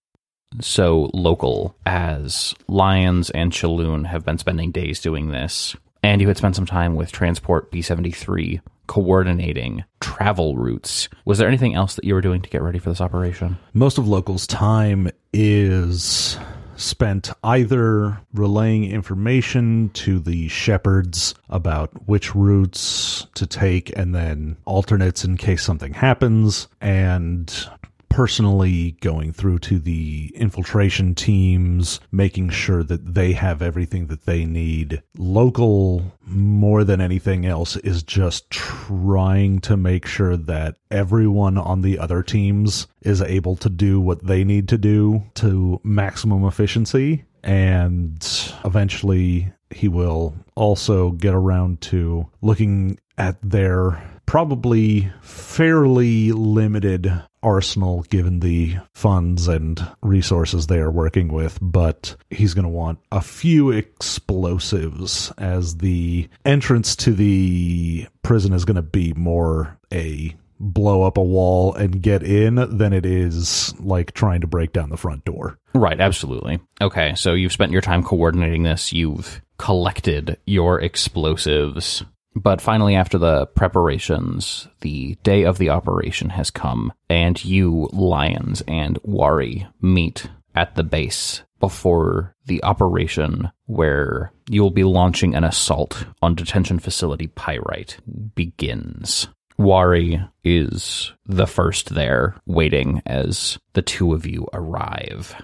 So 0.62 1.12
local, 1.14 1.76
as 1.86 2.56
Lions 2.68 3.30
and 3.30 3.52
Chaloon 3.52 4.08
have 4.08 4.26
been 4.26 4.40
spending 4.40 4.72
days 4.72 5.00
doing 5.00 5.30
this, 5.30 5.76
and 6.02 6.22
you 6.22 6.28
had 6.28 6.38
spent 6.38 6.56
some 6.56 6.66
time 6.66 6.96
with 6.96 7.12
Transport 7.12 7.72
B73 7.72 8.62
coordinating 8.88 9.84
travel 10.00 10.56
routes. 10.58 11.10
Was 11.26 11.38
there 11.38 11.48
anything 11.48 11.74
else 11.76 11.96
that 11.96 12.06
you 12.06 12.14
were 12.14 12.22
doing 12.22 12.42
to 12.42 12.50
get 12.50 12.62
ready 12.62 12.80
for 12.80 12.90
this 12.90 13.02
operation? 13.02 13.58
Most 13.74 13.98
of 13.98 14.08
locals' 14.08 14.48
time 14.48 15.10
is 15.34 16.38
spent 16.78 17.32
either 17.44 18.20
relaying 18.34 18.86
information 18.86 19.90
to 19.90 20.20
the 20.20 20.48
shepherds 20.48 21.34
about 21.50 22.08
which 22.08 22.36
routes 22.36 23.28
to 23.36 23.48
take 23.48 23.98
and 23.98 24.14
then 24.14 24.58
alternates 24.66 25.24
in 25.24 25.38
case 25.38 25.64
something 25.64 25.94
happens 25.94 26.68
and 26.82 27.70
personally 28.16 28.92
going 29.02 29.34
through 29.34 29.60
to 29.60 29.78
the 29.78 30.32
infiltration 30.36 31.14
teams 31.14 32.00
making 32.14 32.48
sure 32.50 32.82
that 32.82 33.14
they 33.14 33.34
have 33.34 33.62
everything 33.62 34.08
that 34.08 34.26
they 34.26 34.46
need. 34.46 35.04
Local 35.18 36.14
more 36.26 36.86
than 36.86 37.02
anything 37.02 37.46
else 37.46 37.76
is 37.76 38.04
just 38.04 38.50
trying 38.50 39.60
to 39.60 39.76
make 39.76 40.06
sure 40.06 40.38
that 40.38 40.78
everyone 40.90 41.58
on 41.58 41.82
the 41.82 42.00
other 42.00 42.24
teams 42.24 42.88
is 43.02 43.22
able 43.22 43.58
to 43.58 43.68
do 43.68 44.00
what 44.00 44.26
they 44.26 44.46
need 44.46 44.70
to 44.70 44.78
do 44.78 45.22
to 45.34 45.82
maximum 45.84 46.46
efficiency. 46.46 47.26
And 47.44 48.26
eventually 48.64 49.52
he 49.72 49.90
will 49.90 50.34
also 50.56 51.12
get 51.12 51.34
around 51.34 51.82
to 51.82 52.30
looking 52.42 52.98
at 53.18 53.36
their 53.42 54.02
probably 54.26 55.12
fairly 55.22 56.32
limited 56.32 57.12
arsenal 57.44 58.02
given 58.10 58.40
the 58.40 58.76
funds 58.94 59.48
and 59.48 59.80
resources 60.02 60.68
they 60.68 60.80
are 60.80 60.92
working 60.92 61.32
with, 61.32 61.60
but 61.62 62.16
he's 62.30 62.54
going 62.54 62.64
to 62.64 62.70
want 62.70 63.00
a 63.12 63.22
few 63.22 63.70
explosives 63.72 65.32
as 65.38 65.78
the 65.78 66.28
entrance 66.44 66.96
to 66.96 67.14
the 67.14 68.08
prison 68.24 68.52
is 68.52 68.66
going 68.66 68.76
to 68.76 68.82
be 68.82 69.14
more 69.14 69.78
a 69.94 70.36
blow 70.60 71.04
up 71.04 71.18
a 71.18 71.24
wall 71.24 71.74
and 71.74 72.02
get 72.02 72.24
in 72.24 72.56
than 72.78 72.94
it 72.94 73.06
is 73.06 73.74
like 73.80 74.14
trying 74.14 74.42
to 74.42 74.48
break 74.48 74.74
down 74.74 74.90
the 74.90 74.98
front 74.98 75.26
door. 75.26 75.58
Right, 75.74 76.00
absolutely. 76.00 76.60
Okay, 76.82 77.14
so 77.16 77.34
you've 77.34 77.52
spent 77.52 77.72
your 77.72 77.82
time 77.82 78.04
coordinating 78.04 78.64
this. 78.64 78.94
You've 78.94 79.42
collected 79.58 80.38
your 80.46 80.82
explosives. 80.82 82.04
But 82.36 82.60
finally, 82.60 82.96
after 82.96 83.18
the 83.18 83.46
preparations, 83.48 84.68
the 84.82 85.16
day 85.24 85.44
of 85.44 85.58
the 85.58 85.70
operation 85.70 86.30
has 86.32 86.52
come, 86.52 86.92
and 87.10 87.44
you, 87.44 87.90
Lions, 87.94 88.62
and 88.68 89.00
Wari 89.04 89.68
meet 89.82 90.30
at 90.54 90.76
the 90.76 90.84
base 90.84 91.42
before 91.60 92.36
the 92.46 92.64
operation 92.64 93.52
where 93.66 94.32
you'll 94.50 94.72
be 94.72 94.84
launching 94.84 95.34
an 95.34 95.44
assault 95.44 96.06
on 96.22 96.36
detention 96.36 96.80
facility 96.80 97.28
Pyrite 97.28 97.98
begins. 98.36 99.28
Wari 99.58 100.22
is 100.44 101.14
the 101.26 101.48
first 101.48 101.96
there, 101.96 102.36
waiting 102.46 103.02
as 103.06 103.58
the 103.74 103.82
two 103.82 104.14
of 104.14 104.26
you 104.26 104.48
arrive. 104.54 105.36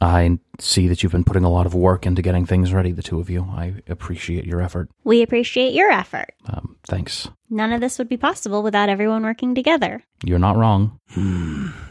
I 0.00 0.38
see 0.58 0.88
that 0.88 1.02
you've 1.02 1.12
been 1.12 1.24
putting 1.24 1.44
a 1.44 1.50
lot 1.50 1.66
of 1.66 1.74
work 1.74 2.06
into 2.06 2.22
getting 2.22 2.46
things 2.46 2.72
ready, 2.72 2.92
the 2.92 3.02
two 3.02 3.20
of 3.20 3.28
you. 3.28 3.44
I 3.50 3.74
appreciate 3.86 4.46
your 4.46 4.62
effort. 4.62 4.88
We 5.04 5.22
appreciate 5.22 5.74
your 5.74 5.90
effort. 5.90 6.32
Um, 6.46 6.76
thanks. 6.84 7.28
None 7.50 7.72
of 7.72 7.80
this 7.80 7.98
would 7.98 8.08
be 8.08 8.16
possible 8.16 8.62
without 8.62 8.88
everyone 8.88 9.22
working 9.22 9.54
together. 9.54 10.02
You're 10.24 10.38
not 10.38 10.56
wrong. 10.56 10.98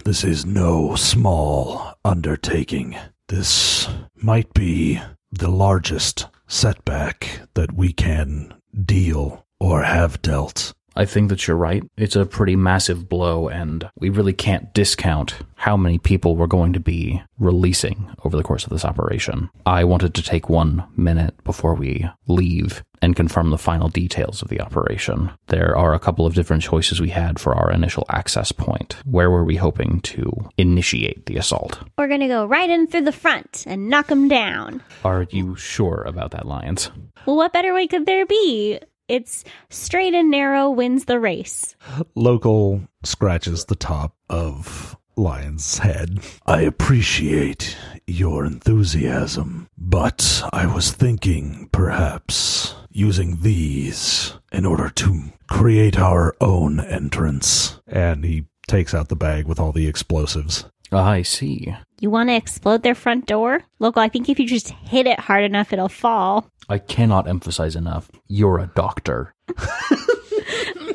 This 0.06 0.24
is 0.24 0.46
no 0.46 0.96
small 0.96 1.94
undertaking. 2.04 2.98
This 3.28 3.88
might 4.16 4.54
be 4.54 5.01
the 5.32 5.50
largest 5.50 6.25
setback 6.48 7.42
that 7.54 7.74
we 7.74 7.94
can 7.94 8.56
deal 8.86 9.46
or 9.60 9.84
have 9.84 10.22
dealt. 10.22 10.74
I 11.00 11.06
think 11.06 11.29
that 11.29 11.48
you're 11.48 11.56
right. 11.56 11.82
It's 11.96 12.18
a 12.18 12.25
pretty 12.25 12.58
massive 12.58 13.08
blow, 13.08 13.48
and 13.48 13.89
we 13.98 14.10
really 14.10 14.34
can't 14.34 14.74
discount 14.74 15.38
how 15.56 15.77
many 15.77 15.98
people 15.98 16.36
we're 16.36 16.46
going 16.46 16.74
to 16.74 16.82
be 16.82 17.24
releasing 17.38 18.12
over 18.25 18.36
the 18.36 18.44
course 18.44 18.65
of 18.65 18.72
this 18.72 18.84
operation. 18.84 19.50
I 19.65 19.86
wanted 19.86 20.13
to 20.15 20.22
take 20.22 20.50
one 20.50 20.84
minute 20.98 21.41
before 21.46 21.74
we 21.74 22.06
leave 22.27 22.84
and 23.01 23.15
confirm 23.15 23.50
the 23.50 23.58
final 23.58 23.88
details 23.88 24.41
of 24.41 24.50
the 24.50 24.60
operation. 24.60 25.32
There 25.48 25.74
are 25.74 25.94
a 25.94 26.00
couple 26.00 26.25
of 26.25 26.36
different 26.36 26.63
choices 26.63 27.00
we 27.00 27.12
had 27.12 27.39
for 27.39 27.56
our 27.56 27.72
initial 27.72 28.06
access 28.10 28.51
point. 28.51 28.98
Where 29.06 29.32
were 29.32 29.46
we 29.46 29.56
hoping 29.56 30.01
to 30.01 30.50
initiate 30.58 31.27
the 31.27 31.38
assault? 31.38 31.79
We're 31.98 32.10
going 32.10 32.20
to 32.20 32.27
go 32.27 32.46
right 32.46 32.70
in 32.70 32.88
through 32.88 33.06
the 33.06 33.13
front 33.13 33.63
and 33.65 33.88
knock 33.88 34.08
them 34.08 34.27
down. 34.27 34.84
Are 35.06 35.25
you 35.29 35.56
sure 35.56 36.03
about 36.06 36.32
that, 36.32 36.46
Lions? 36.46 36.91
Well, 37.25 37.38
what 37.38 37.53
better 37.53 37.74
way 37.74 37.88
could 37.88 38.06
there 38.06 38.25
be? 38.25 38.79
It's 39.10 39.44
straight 39.70 40.13
and 40.13 40.30
narrow 40.30 40.70
wins 40.70 41.06
the 41.06 41.20
race. 41.20 41.75
Local 42.13 42.82
scratches 43.04 43.66
the 43.66 43.75
top 43.75 44.16
of 44.30 44.96
Lion's 45.18 45.80
head. 45.80 46.20
I 46.46 46.62
appreciate 46.62 47.75
your 48.06 48.46
enthusiasm, 48.46 49.68
but 49.75 50.44
I 50.54 50.68
was 50.68 50.92
thinking 50.92 51.70
perhaps 51.72 52.75
using 52.92 53.42
these 53.42 54.36
in 54.51 54.66
order 54.66 54.89
to 54.89 55.24
create 55.48 55.98
our 56.00 56.36
own 56.39 56.80
entrance. 56.80 57.82
And 57.88 58.24
he 58.24 58.46
takes 58.68 58.94
out 58.94 59.10
the 59.10 59.16
bag 59.16 59.48
with 59.48 59.60
all 59.60 59.72
the 59.72 59.88
explosives. 59.88 60.66
Ah, 60.92 61.10
I 61.10 61.22
see. 61.24 61.75
You 62.00 62.10
want 62.10 62.29
to 62.29 62.36
explode 62.36 62.84
their 62.84 62.96
front 62.96 63.25
door? 63.25 63.62
Local, 63.79 64.01
I 64.01 64.10
think 64.10 64.29
if 64.29 64.39
you 64.39 64.48
just 64.48 64.70
hit 64.70 65.06
it 65.06 65.20
hard 65.20 65.44
enough, 65.44 65.74
it'll 65.74 65.89
fall. 65.89 66.50
I 66.70 66.77
cannot 66.77 67.27
emphasize 67.27 67.75
enough. 67.75 68.10
You're 68.27 68.60
a 68.60 68.72
doctor. 68.75 69.34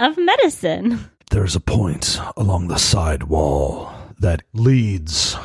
Of 0.01 0.19
medicine. 0.19 1.09
There's 1.31 1.55
a 1.55 1.61
point 1.61 2.19
along 2.37 2.67
the 2.67 2.79
side 2.79 3.25
wall 3.25 3.93
that 4.19 4.43
leads 4.53 5.37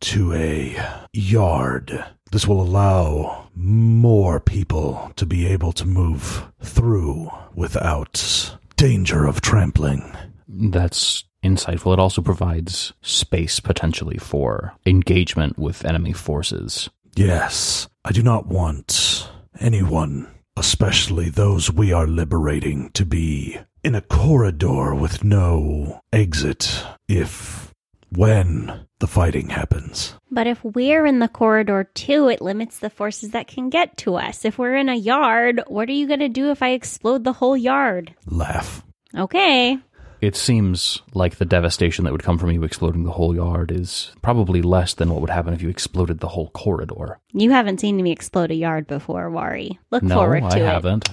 to 0.00 0.32
a 0.34 0.76
yard. 1.12 2.04
This 2.32 2.48
will 2.48 2.60
allow 2.60 3.48
more 3.54 4.40
people 4.40 5.12
to 5.16 5.24
be 5.24 5.46
able 5.46 5.72
to 5.72 5.86
move 5.86 6.44
through 6.62 7.30
without 7.54 8.56
danger 8.76 9.24
of 9.24 9.40
trampling. 9.40 10.16
That's 10.48 11.22
insightful. 11.42 11.92
It 11.92 11.98
also 11.98 12.22
provides 12.22 12.92
space 13.02 13.60
potentially 13.60 14.18
for 14.18 14.74
engagement 14.86 15.58
with 15.58 15.84
enemy 15.84 16.12
forces. 16.12 16.88
Yes, 17.14 17.88
I 18.04 18.12
do 18.12 18.22
not 18.22 18.46
want 18.46 19.30
anyone, 19.60 20.28
especially 20.56 21.28
those 21.28 21.70
we 21.70 21.92
are 21.92 22.06
liberating, 22.06 22.90
to 22.92 23.04
be 23.04 23.58
in 23.84 23.94
a 23.94 24.00
corridor 24.00 24.94
with 24.94 25.24
no 25.24 26.00
exit 26.12 26.84
if, 27.08 27.74
when 28.10 28.86
the 29.00 29.06
fighting 29.06 29.50
happens. 29.50 30.14
But 30.30 30.46
if 30.46 30.62
we're 30.64 31.04
in 31.04 31.18
the 31.18 31.28
corridor 31.28 31.84
too, 31.92 32.28
it 32.28 32.40
limits 32.40 32.78
the 32.78 32.90
forces 32.90 33.30
that 33.30 33.48
can 33.48 33.68
get 33.68 33.96
to 33.98 34.14
us. 34.14 34.44
If 34.44 34.58
we're 34.58 34.76
in 34.76 34.88
a 34.88 34.94
yard, 34.94 35.62
what 35.66 35.88
are 35.88 35.92
you 35.92 36.06
going 36.06 36.20
to 36.20 36.28
do 36.28 36.50
if 36.50 36.62
I 36.62 36.70
explode 36.70 37.24
the 37.24 37.32
whole 37.32 37.56
yard? 37.56 38.14
Laugh. 38.26 38.84
Okay. 39.16 39.78
It 40.22 40.36
seems 40.36 41.02
like 41.14 41.36
the 41.36 41.44
devastation 41.44 42.04
that 42.04 42.12
would 42.12 42.22
come 42.22 42.38
from 42.38 42.52
you 42.52 42.62
exploding 42.62 43.02
the 43.02 43.10
whole 43.10 43.34
yard 43.34 43.72
is 43.72 44.12
probably 44.22 44.62
less 44.62 44.94
than 44.94 45.10
what 45.10 45.20
would 45.20 45.30
happen 45.30 45.52
if 45.52 45.60
you 45.60 45.68
exploded 45.68 46.20
the 46.20 46.28
whole 46.28 46.50
corridor. 46.50 47.18
You 47.32 47.50
haven't 47.50 47.80
seen 47.80 47.96
me 47.96 48.12
explode 48.12 48.52
a 48.52 48.54
yard 48.54 48.86
before, 48.86 49.28
Wari. 49.30 49.80
Look 49.90 50.04
no, 50.04 50.14
forward 50.14 50.42
to 50.42 50.46
I 50.46 50.48
it. 50.48 50.58
No, 50.60 50.64
I 50.64 50.72
haven't. 50.72 51.08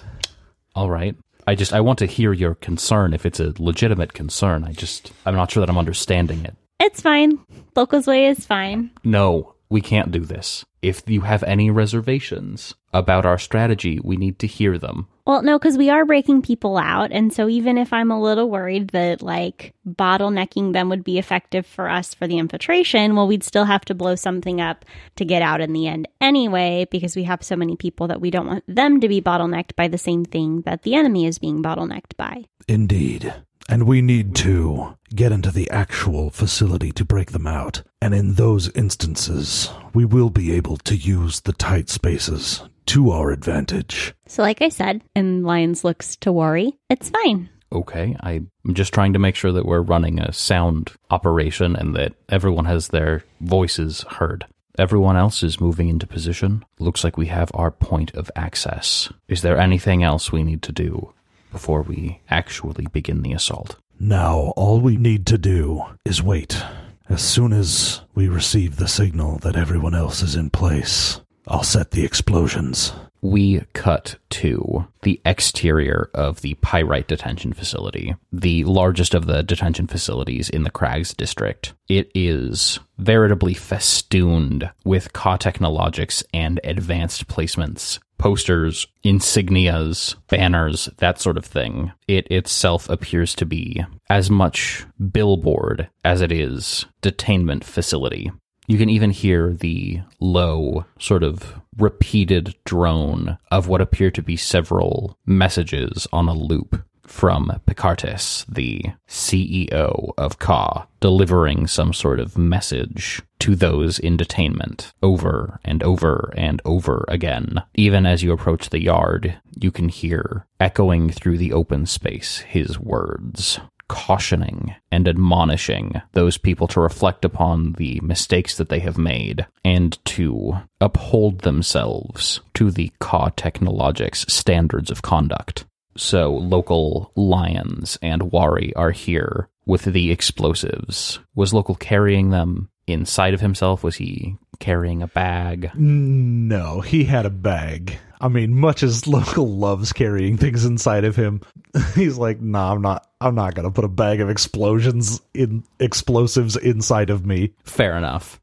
All 0.76 0.92
right. 0.92 1.16
I 1.48 1.56
just 1.56 1.74
I 1.74 1.82
want 1.82 1.98
to 2.00 2.06
hear 2.06 2.34
your 2.34 2.54
concern 2.54 3.16
if 3.16 3.26
it's 3.26 3.40
a 3.40 3.56
legitimate 3.58 4.14
concern. 4.14 4.64
I 4.64 4.74
just 4.74 5.12
I'm 5.26 5.34
not 5.34 5.50
sure 5.50 5.62
that 5.62 5.70
I'm 5.72 5.80
understanding 5.80 6.46
it. 6.46 6.56
It's 6.80 7.02
fine. 7.02 7.40
Local's 7.76 8.06
way 8.06 8.28
is 8.28 8.46
fine. 8.46 8.92
No, 9.04 9.56
we 9.70 9.82
can't 9.82 10.12
do 10.12 10.20
this. 10.20 10.66
If 10.82 11.10
you 11.10 11.22
have 11.22 11.44
any 11.44 11.70
reservations 11.70 12.74
about 12.94 13.26
our 13.26 13.38
strategy, 13.38 14.00
we 14.02 14.16
need 14.16 14.40
to 14.40 14.48
hear 14.48 14.78
them. 14.78 15.08
Well, 15.26 15.44
no, 15.44 15.60
because 15.60 15.78
we 15.78 15.90
are 15.90 16.06
breaking 16.06 16.42
people 16.42 16.78
out. 16.78 17.12
And 17.12 17.32
so 17.32 17.48
even 17.50 17.78
if 17.78 17.94
I'm 17.94 18.10
a 18.10 18.22
little 18.22 18.50
worried 18.50 18.90
that 18.90 19.22
like 19.22 19.74
bottlenecking 19.88 20.74
them 20.74 20.90
would 20.90 21.04
be 21.04 21.20
effective 21.20 21.66
for 21.68 21.90
us 21.90 22.14
for 22.14 22.28
the 22.28 22.38
infiltration, 22.38 23.16
well, 23.16 23.28
we'd 23.28 23.44
still 23.44 23.66
have 23.66 23.86
to 23.86 23.94
blow 23.94 24.16
something 24.16 24.60
up 24.62 24.86
to 25.18 25.26
get 25.26 25.42
out 25.42 25.62
in 25.62 25.74
the 25.74 25.88
end 25.88 26.08
anyway, 26.20 26.88
because 26.90 27.16
we 27.16 27.24
have 27.24 27.44
so 27.44 27.56
many 27.56 27.76
people 27.76 28.08
that 28.08 28.22
we 28.22 28.32
don't 28.32 28.48
want 28.48 28.64
them 28.68 29.02
to 29.02 29.08
be 29.08 29.22
bottlenecked 29.22 29.76
by 29.76 29.88
the 29.88 29.98
same 29.98 30.26
thing 30.26 30.62
that 30.62 30.84
the 30.84 30.96
enemy 30.96 31.26
is 31.26 31.38
being 31.38 31.62
bottlenecked 31.62 32.16
by. 32.18 32.46
Indeed. 32.68 33.34
And 33.70 33.84
we 33.84 34.02
need 34.02 34.36
to 34.38 34.98
get 35.14 35.32
into 35.32 35.52
the 35.52 35.70
actual 35.70 36.32
facility 36.32 36.92
to 36.94 37.06
break 37.06 37.34
them 37.34 37.46
out. 37.46 37.84
And 38.02 38.16
in 38.16 38.34
those 38.34 38.70
instances, 38.70 39.70
we 39.94 40.06
will 40.06 40.32
be 40.32 40.54
able 40.54 40.78
to 40.78 40.96
use 40.96 41.42
the 41.42 41.54
tight 41.54 41.88
spaces 41.88 42.64
to 42.88 43.12
our 43.12 43.30
advantage. 43.30 44.16
So, 44.26 44.42
like 44.42 44.64
I 44.64 44.70
said, 44.70 45.04
and 45.16 45.46
Lions 45.46 45.84
looks 45.84 46.16
to 46.18 46.32
Wari, 46.32 46.80
it's 46.90 47.12
fine. 47.12 47.48
Okay, 47.72 48.18
I'm 48.22 48.50
just 48.74 48.92
trying 48.92 49.14
to 49.14 49.20
make 49.20 49.36
sure 49.36 49.52
that 49.52 49.68
we're 49.68 49.82
running 49.82 50.20
a 50.20 50.34
sound 50.34 50.92
operation 51.12 51.76
and 51.76 51.96
that 51.96 52.14
everyone 52.28 52.66
has 52.66 52.88
their 52.88 53.24
voices 53.40 54.04
heard. 54.10 54.46
Everyone 54.80 55.16
else 55.16 55.44
is 55.44 55.62
moving 55.62 55.90
into 55.90 56.08
position. 56.08 56.66
Looks 56.80 57.04
like 57.04 57.18
we 57.18 57.28
have 57.28 57.52
our 57.54 57.70
point 57.70 58.16
of 58.16 58.32
access. 58.36 59.14
Is 59.28 59.44
there 59.44 59.60
anything 59.60 60.02
else 60.02 60.32
we 60.32 60.44
need 60.44 60.64
to 60.64 60.72
do 60.72 61.14
before 61.52 61.82
we 61.82 62.22
actually 62.30 62.88
begin 62.92 63.22
the 63.22 63.34
assault? 63.34 63.76
Now, 64.00 64.54
all 64.56 64.80
we 64.80 64.98
need 64.98 65.26
to 65.28 65.38
do 65.38 65.84
is 66.06 66.24
wait. 66.24 66.64
As 67.10 67.22
soon 67.22 67.54
as 67.54 68.02
we 68.16 68.28
receive 68.28 68.76
the 68.76 68.88
signal 68.88 69.40
that 69.40 69.56
everyone 69.56 69.96
else 69.96 70.22
is 70.22 70.36
in 70.36 70.50
place, 70.52 71.22
I'll 71.48 71.64
set 71.64 71.92
the 71.92 72.06
explosions. 72.06 72.94
we 73.22 73.62
cut 73.74 74.16
to 74.30 74.88
the 75.02 75.22
exterior 75.26 76.10
of 76.14 76.42
the 76.42 76.54
Pyrite 76.56 77.08
detention 77.08 77.54
facility, 77.54 78.16
the 78.32 78.64
largest 78.64 79.14
of 79.14 79.26
the 79.26 79.44
detention 79.44 79.88
facilities 79.88 80.50
in 80.50 80.64
the 80.64 80.70
Crags 80.70 81.14
district. 81.14 81.74
It 81.88 82.12
is 82.14 82.80
veritably 82.98 83.54
festooned 83.54 84.70
with 84.86 85.14
Ka 85.14 85.38
Technologics 85.38 86.24
and 86.34 86.60
advanced 86.64 87.28
placements. 87.28 88.00
Posters, 88.20 88.86
insignias, 89.04 90.16
banners, 90.28 90.90
that 90.98 91.20
sort 91.20 91.38
of 91.38 91.46
thing. 91.46 91.92
It 92.08 92.28
itself 92.30 92.88
appears 92.90 93.34
to 93.36 93.46
be 93.46 93.84
as 94.10 94.30
much 94.30 94.86
billboard 95.12 95.90
as 96.06 96.22
it 96.22 96.32
is 96.32 96.86
detainment 97.02 97.64
facility. 97.64 98.32
You 98.68 98.78
can 98.78 98.90
even 98.90 99.10
hear 99.10 99.54
the 99.54 100.02
low, 100.20 100.86
sort 101.00 101.24
of 101.24 101.60
repeated 101.78 102.56
drone 102.66 103.40
of 103.50 103.68
what 103.68 103.82
appear 103.82 104.12
to 104.12 104.22
be 104.22 104.38
several 104.38 105.18
messages 105.26 106.08
on 106.14 106.28
a 106.28 106.34
loop 106.34 106.84
from 107.10 107.52
Picartis, 107.66 108.46
the 108.48 108.84
CEO 109.08 110.14
of 110.18 110.40
Ka, 110.40 110.88
delivering 111.00 111.68
some 111.68 111.92
sort 111.92 112.20
of 112.20 112.38
message 112.38 113.22
to 113.40 113.56
those 113.56 114.00
in 114.00 114.18
detainment 114.18 114.92
over 115.02 115.60
and 115.66 115.84
over 115.84 116.32
and 116.38 116.62
over 116.64 117.06
again. 117.08 117.64
Even 117.76 118.06
as 118.06 118.24
you 118.24 118.32
approach 118.32 118.70
the 118.70 118.82
yard, 118.82 119.40
you 119.60 119.72
can 119.72 119.90
hear 119.90 120.46
echoing 120.60 121.10
through 121.10 121.38
the 121.38 121.54
open 121.54 121.86
space 121.86 122.38
his 122.40 122.80
words 122.80 123.60
cautioning 123.90 124.76
and 124.92 125.08
admonishing 125.08 126.00
those 126.14 126.38
people 126.38 126.68
to 126.68 126.80
reflect 126.80 127.26
upon 127.26 127.74
the 127.74 128.00
mistakes 128.02 128.56
that 128.56 128.70
they 128.70 128.80
have 128.80 128.98
made 128.98 129.46
and 129.66 129.98
to 130.06 130.56
uphold 130.80 131.40
themselves 131.40 132.40
to 132.54 132.72
the 132.72 132.92
Ka 133.00 133.30
Technologics 133.32 134.30
standards 134.30 134.90
of 134.92 135.02
conduct. 135.02 135.66
So 136.00 136.34
local 136.34 137.12
lions 137.16 137.98
and 138.02 138.32
Wari 138.32 138.74
are 138.76 138.92
here 138.92 139.50
with 139.66 139.84
the 139.84 140.12
explosives. 140.12 141.20
Was 141.36 141.54
local 141.54 141.76
carrying 141.76 142.30
them 142.30 142.70
inside 142.88 143.34
of 143.34 143.42
himself? 143.42 143.84
Was 143.84 143.98
he 143.98 144.38
carrying 144.60 145.02
a 145.02 145.08
bag? 145.08 145.72
No, 145.76 146.80
he 146.80 147.04
had 147.04 147.26
a 147.26 147.30
bag. 147.30 148.00
I 148.22 148.30
mean, 148.30 148.56
much 148.56 148.82
as 148.82 149.08
local 149.08 149.48
loves 149.48 149.92
carrying 149.92 150.38
things 150.38 150.64
inside 150.64 151.04
of 151.04 151.18
him, 151.18 151.42
he's 151.96 152.18
like, 152.18 152.40
"Nah, 152.40 152.74
I'm 152.74 152.82
not. 152.82 153.06
I'm 153.20 153.36
not 153.36 153.54
gonna 153.54 153.70
put 153.70 153.84
a 153.84 153.90
bag 153.90 154.22
of 154.22 154.30
explosions 154.30 155.22
in 155.34 155.66
explosives 155.82 156.56
inside 156.56 157.10
of 157.10 157.26
me." 157.26 157.54
Fair 157.66 157.98
enough. 157.98 158.40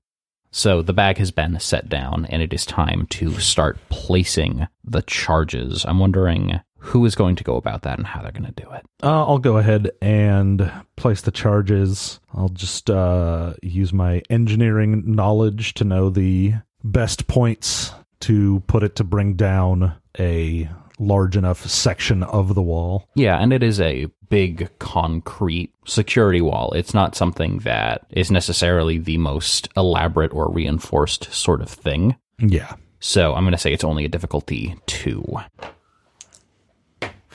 So 0.51 0.83
the 0.83 0.95
bag 0.95 1.19
has 1.19 1.31
been 1.31 1.59
set 1.59 1.89
down, 1.89 2.27
and 2.27 2.43
it 2.43 2.53
is 2.53 2.65
time 2.67 3.07
to 3.11 3.39
start 3.41 3.79
placing 3.89 4.69
the 4.85 5.03
charges. 5.03 5.85
I'm 5.87 5.99
wondering 5.99 6.61
who 6.87 7.05
is 7.05 7.15
going 7.15 7.37
to 7.37 7.45
go 7.45 7.57
about 7.57 7.83
that 7.83 7.99
and 7.99 8.07
how 8.07 8.23
they're 8.23 8.33
going 8.33 8.45
to 8.45 8.63
do 8.63 8.71
it. 8.71 8.87
Uh, 9.03 9.27
I'll 9.27 9.39
go 9.39 9.59
ahead 9.59 9.91
and 10.01 10.71
place 10.97 11.21
the 11.21 11.31
charges. 11.31 12.21
I'll 12.33 12.49
just 12.49 12.89
uh, 12.89 13.55
use 13.63 13.93
my 13.93 14.23
engineering 14.31 15.03
knowledge 15.05 15.75
to 15.75 15.85
know 15.85 16.11
the 16.11 16.55
best 16.85 17.27
points 17.27 17.93
to 18.21 18.63
put 18.69 18.83
it 18.83 18.97
to 18.97 19.05
bring 19.05 19.35
down 19.35 19.95
a 20.19 20.69
large 20.99 21.37
enough 21.37 21.67
section 21.67 22.23
of 22.23 22.55
the 22.55 22.63
wall. 22.63 23.09
Yeah, 23.15 23.37
and 23.37 23.53
it 23.53 23.63
is 23.63 23.81
a 23.81 24.07
big 24.29 24.71
concrete 24.79 25.73
security 25.87 26.41
wall. 26.41 26.73
It's 26.73 26.95
not 26.95 27.15
something 27.15 27.59
that 27.59 28.07
is 28.11 28.31
necessarily 28.31 28.99
the 28.99 29.19
most 29.19 29.69
elaborate 29.77 30.33
or 30.33 30.51
reinforced 30.51 31.33
sort 31.33 31.61
of 31.61 31.69
thing. 31.69 32.17
Yeah. 32.39 32.75
So 33.01 33.35
I'm 33.35 33.45
going 33.45 33.53
to 33.53 33.59
say 33.59 33.73
it's 33.73 33.85
only 33.85 34.05
a 34.05 34.09
difficulty 34.09 34.75
two. 34.87 35.25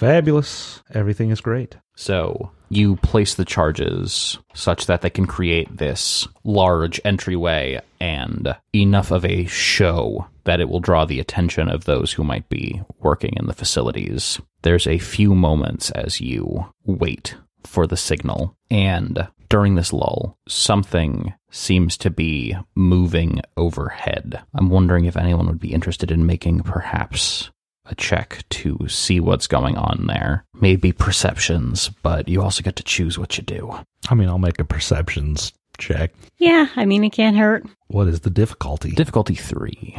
Fabulous. 0.01 0.81
Everything 0.95 1.29
is 1.29 1.41
great. 1.41 1.77
So 1.95 2.49
you 2.69 2.95
place 2.95 3.35
the 3.35 3.45
charges 3.45 4.39
such 4.55 4.87
that 4.87 5.01
they 5.01 5.11
can 5.11 5.27
create 5.27 5.77
this 5.77 6.27
large 6.43 6.99
entryway 7.05 7.79
and 7.99 8.57
enough 8.73 9.11
of 9.11 9.23
a 9.23 9.45
show 9.45 10.25
that 10.45 10.59
it 10.59 10.69
will 10.69 10.79
draw 10.79 11.05
the 11.05 11.19
attention 11.19 11.69
of 11.69 11.85
those 11.85 12.13
who 12.13 12.23
might 12.23 12.49
be 12.49 12.81
working 12.99 13.33
in 13.37 13.45
the 13.45 13.53
facilities. 13.53 14.41
There's 14.63 14.87
a 14.87 14.97
few 14.97 15.35
moments 15.35 15.91
as 15.91 16.19
you 16.19 16.65
wait 16.83 17.35
for 17.63 17.85
the 17.85 17.95
signal, 17.95 18.57
and 18.71 19.27
during 19.49 19.75
this 19.75 19.93
lull, 19.93 20.35
something 20.47 21.31
seems 21.51 21.95
to 21.97 22.09
be 22.09 22.57
moving 22.73 23.41
overhead. 23.55 24.41
I'm 24.55 24.71
wondering 24.71 25.05
if 25.05 25.15
anyone 25.15 25.45
would 25.45 25.59
be 25.59 25.75
interested 25.75 26.09
in 26.09 26.25
making 26.25 26.61
perhaps 26.61 27.50
a 27.91 27.95
check 27.95 28.43
to 28.49 28.77
see 28.87 29.19
what's 29.19 29.47
going 29.47 29.77
on 29.77 30.07
there. 30.07 30.45
Maybe 30.59 30.91
perceptions, 30.91 31.89
but 32.01 32.27
you 32.27 32.41
also 32.41 32.63
get 32.63 32.75
to 32.77 32.83
choose 32.83 33.17
what 33.17 33.37
you 33.37 33.43
do. 33.43 33.73
I 34.09 34.15
mean, 34.15 34.29
I'll 34.29 34.37
make 34.37 34.59
a 34.59 34.63
perceptions 34.63 35.53
check. 35.77 36.13
Yeah, 36.37 36.67
I 36.75 36.85
mean, 36.85 37.03
it 37.03 37.11
can't 37.11 37.37
hurt. 37.37 37.65
What 37.87 38.07
is 38.07 38.21
the 38.21 38.29
difficulty? 38.29 38.91
Difficulty 38.91 39.35
three. 39.35 39.97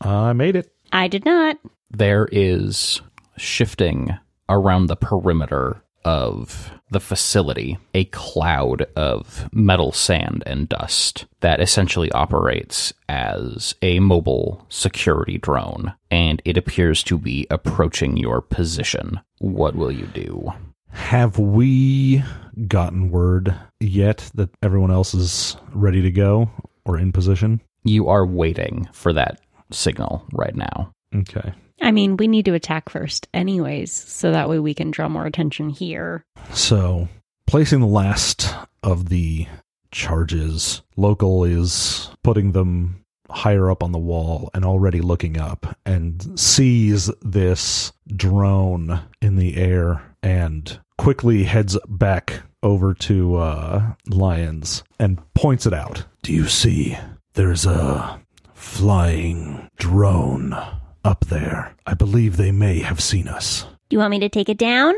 I 0.00 0.32
made 0.32 0.56
it. 0.56 0.72
I 0.92 1.08
did 1.08 1.24
not. 1.24 1.58
There 1.90 2.28
is 2.30 3.00
shifting 3.36 4.16
around 4.48 4.86
the 4.86 4.96
perimeter 4.96 5.82
of 6.08 6.72
the 6.90 7.00
facility 7.00 7.76
a 7.92 8.06
cloud 8.06 8.80
of 8.96 9.46
metal 9.52 9.92
sand 9.92 10.42
and 10.46 10.66
dust 10.66 11.26
that 11.40 11.60
essentially 11.60 12.10
operates 12.12 12.94
as 13.10 13.74
a 13.82 14.00
mobile 14.00 14.64
security 14.70 15.36
drone, 15.36 15.92
and 16.10 16.40
it 16.46 16.56
appears 16.56 17.02
to 17.02 17.18
be 17.18 17.46
approaching 17.50 18.16
your 18.16 18.40
position. 18.40 19.20
What 19.40 19.76
will 19.76 19.92
you 19.92 20.06
do? 20.06 20.50
Have 20.88 21.38
we 21.38 22.22
gotten 22.66 23.10
word 23.10 23.54
yet 23.78 24.30
that 24.34 24.48
everyone 24.62 24.90
else 24.90 25.12
is 25.12 25.58
ready 25.74 26.00
to 26.00 26.10
go 26.10 26.50
or 26.86 26.98
in 26.98 27.12
position? 27.12 27.60
You 27.84 28.08
are 28.08 28.24
waiting 28.24 28.88
for 28.92 29.12
that 29.12 29.42
signal 29.70 30.24
right 30.32 30.56
now. 30.56 30.90
Okay. 31.14 31.52
I 31.80 31.90
mean, 31.90 32.16
we 32.16 32.28
need 32.28 32.44
to 32.46 32.54
attack 32.54 32.88
first, 32.88 33.28
anyways, 33.32 33.92
so 33.92 34.32
that 34.32 34.48
way 34.48 34.58
we 34.58 34.74
can 34.74 34.90
draw 34.90 35.08
more 35.08 35.26
attention 35.26 35.70
here. 35.70 36.24
So, 36.52 37.08
placing 37.46 37.80
the 37.80 37.86
last 37.86 38.54
of 38.82 39.08
the 39.08 39.46
charges, 39.90 40.82
local 40.96 41.44
is 41.44 42.10
putting 42.22 42.52
them 42.52 43.04
higher 43.30 43.70
up 43.70 43.82
on 43.82 43.92
the 43.92 43.98
wall 43.98 44.50
and 44.54 44.64
already 44.64 45.00
looking 45.00 45.38
up 45.38 45.76
and 45.84 46.38
sees 46.38 47.10
this 47.22 47.92
drone 48.08 49.00
in 49.20 49.36
the 49.36 49.56
air 49.56 50.02
and 50.22 50.80
quickly 50.96 51.44
heads 51.44 51.78
back 51.88 52.42
over 52.62 52.94
to 52.94 53.36
uh, 53.36 53.92
Lions 54.08 54.82
and 54.98 55.20
points 55.34 55.66
it 55.66 55.72
out. 55.72 56.04
Do 56.22 56.32
you 56.32 56.46
see? 56.48 56.98
There's 57.34 57.66
a 57.66 58.20
flying 58.54 59.70
drone 59.76 60.56
up 61.08 61.24
there. 61.24 61.74
I 61.86 61.94
believe 61.94 62.36
they 62.36 62.52
may 62.52 62.80
have 62.80 63.00
seen 63.00 63.28
us. 63.28 63.62
Do 63.88 63.94
you 63.96 63.98
want 63.98 64.10
me 64.10 64.18
to 64.20 64.28
take 64.28 64.50
it 64.50 64.58
down? 64.58 64.94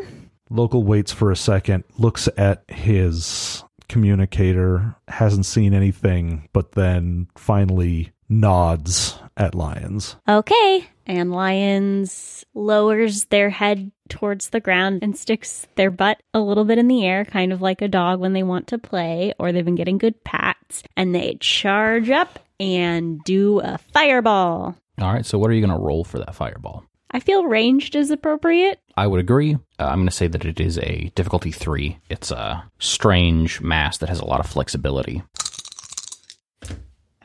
Local 0.50 0.82
waits 0.82 1.12
for 1.12 1.30
a 1.30 1.36
second, 1.36 1.84
looks 1.98 2.28
at 2.36 2.64
his 2.66 3.62
communicator, 3.88 4.96
hasn't 5.06 5.46
seen 5.46 5.72
anything, 5.72 6.48
but 6.52 6.72
then 6.72 7.28
finally 7.36 8.10
nods 8.28 9.20
at 9.36 9.54
Lions. 9.54 10.16
Okay. 10.28 10.88
And 11.06 11.30
Lions 11.30 12.44
lowers 12.54 13.26
their 13.26 13.50
head 13.50 13.92
towards 14.08 14.48
the 14.48 14.58
ground 14.58 15.00
and 15.02 15.16
sticks 15.16 15.68
their 15.76 15.92
butt 15.92 16.20
a 16.34 16.40
little 16.40 16.64
bit 16.64 16.78
in 16.78 16.88
the 16.88 17.06
air, 17.06 17.24
kind 17.24 17.52
of 17.52 17.62
like 17.62 17.82
a 17.82 17.88
dog 17.88 18.18
when 18.18 18.32
they 18.32 18.42
want 18.42 18.66
to 18.68 18.78
play 18.78 19.32
or 19.38 19.52
they've 19.52 19.64
been 19.64 19.76
getting 19.76 19.98
good 19.98 20.24
pats. 20.24 20.82
And 20.96 21.14
they 21.14 21.36
charge 21.38 22.10
up 22.10 22.40
and 22.58 23.22
do 23.22 23.60
a 23.60 23.78
fireball. 23.92 24.74
All 25.00 25.12
right, 25.12 25.24
so 25.24 25.38
what 25.38 25.50
are 25.50 25.54
you 25.54 25.66
going 25.66 25.76
to 25.76 25.82
roll 25.82 26.04
for 26.04 26.18
that 26.18 26.34
fireball? 26.34 26.84
I 27.10 27.20
feel 27.20 27.44
ranged 27.44 27.96
is 27.96 28.10
appropriate. 28.10 28.80
I 28.96 29.06
would 29.06 29.18
agree. 29.18 29.54
Uh, 29.54 29.84
I'm 29.84 29.98
going 29.98 30.06
to 30.06 30.12
say 30.12 30.28
that 30.28 30.44
it 30.44 30.60
is 30.60 30.78
a 30.78 31.10
difficulty 31.14 31.50
three. 31.50 31.98
It's 32.08 32.30
a 32.30 32.70
strange 32.78 33.60
mass 33.60 33.98
that 33.98 34.08
has 34.08 34.20
a 34.20 34.26
lot 34.26 34.40
of 34.40 34.46
flexibility. 34.46 35.22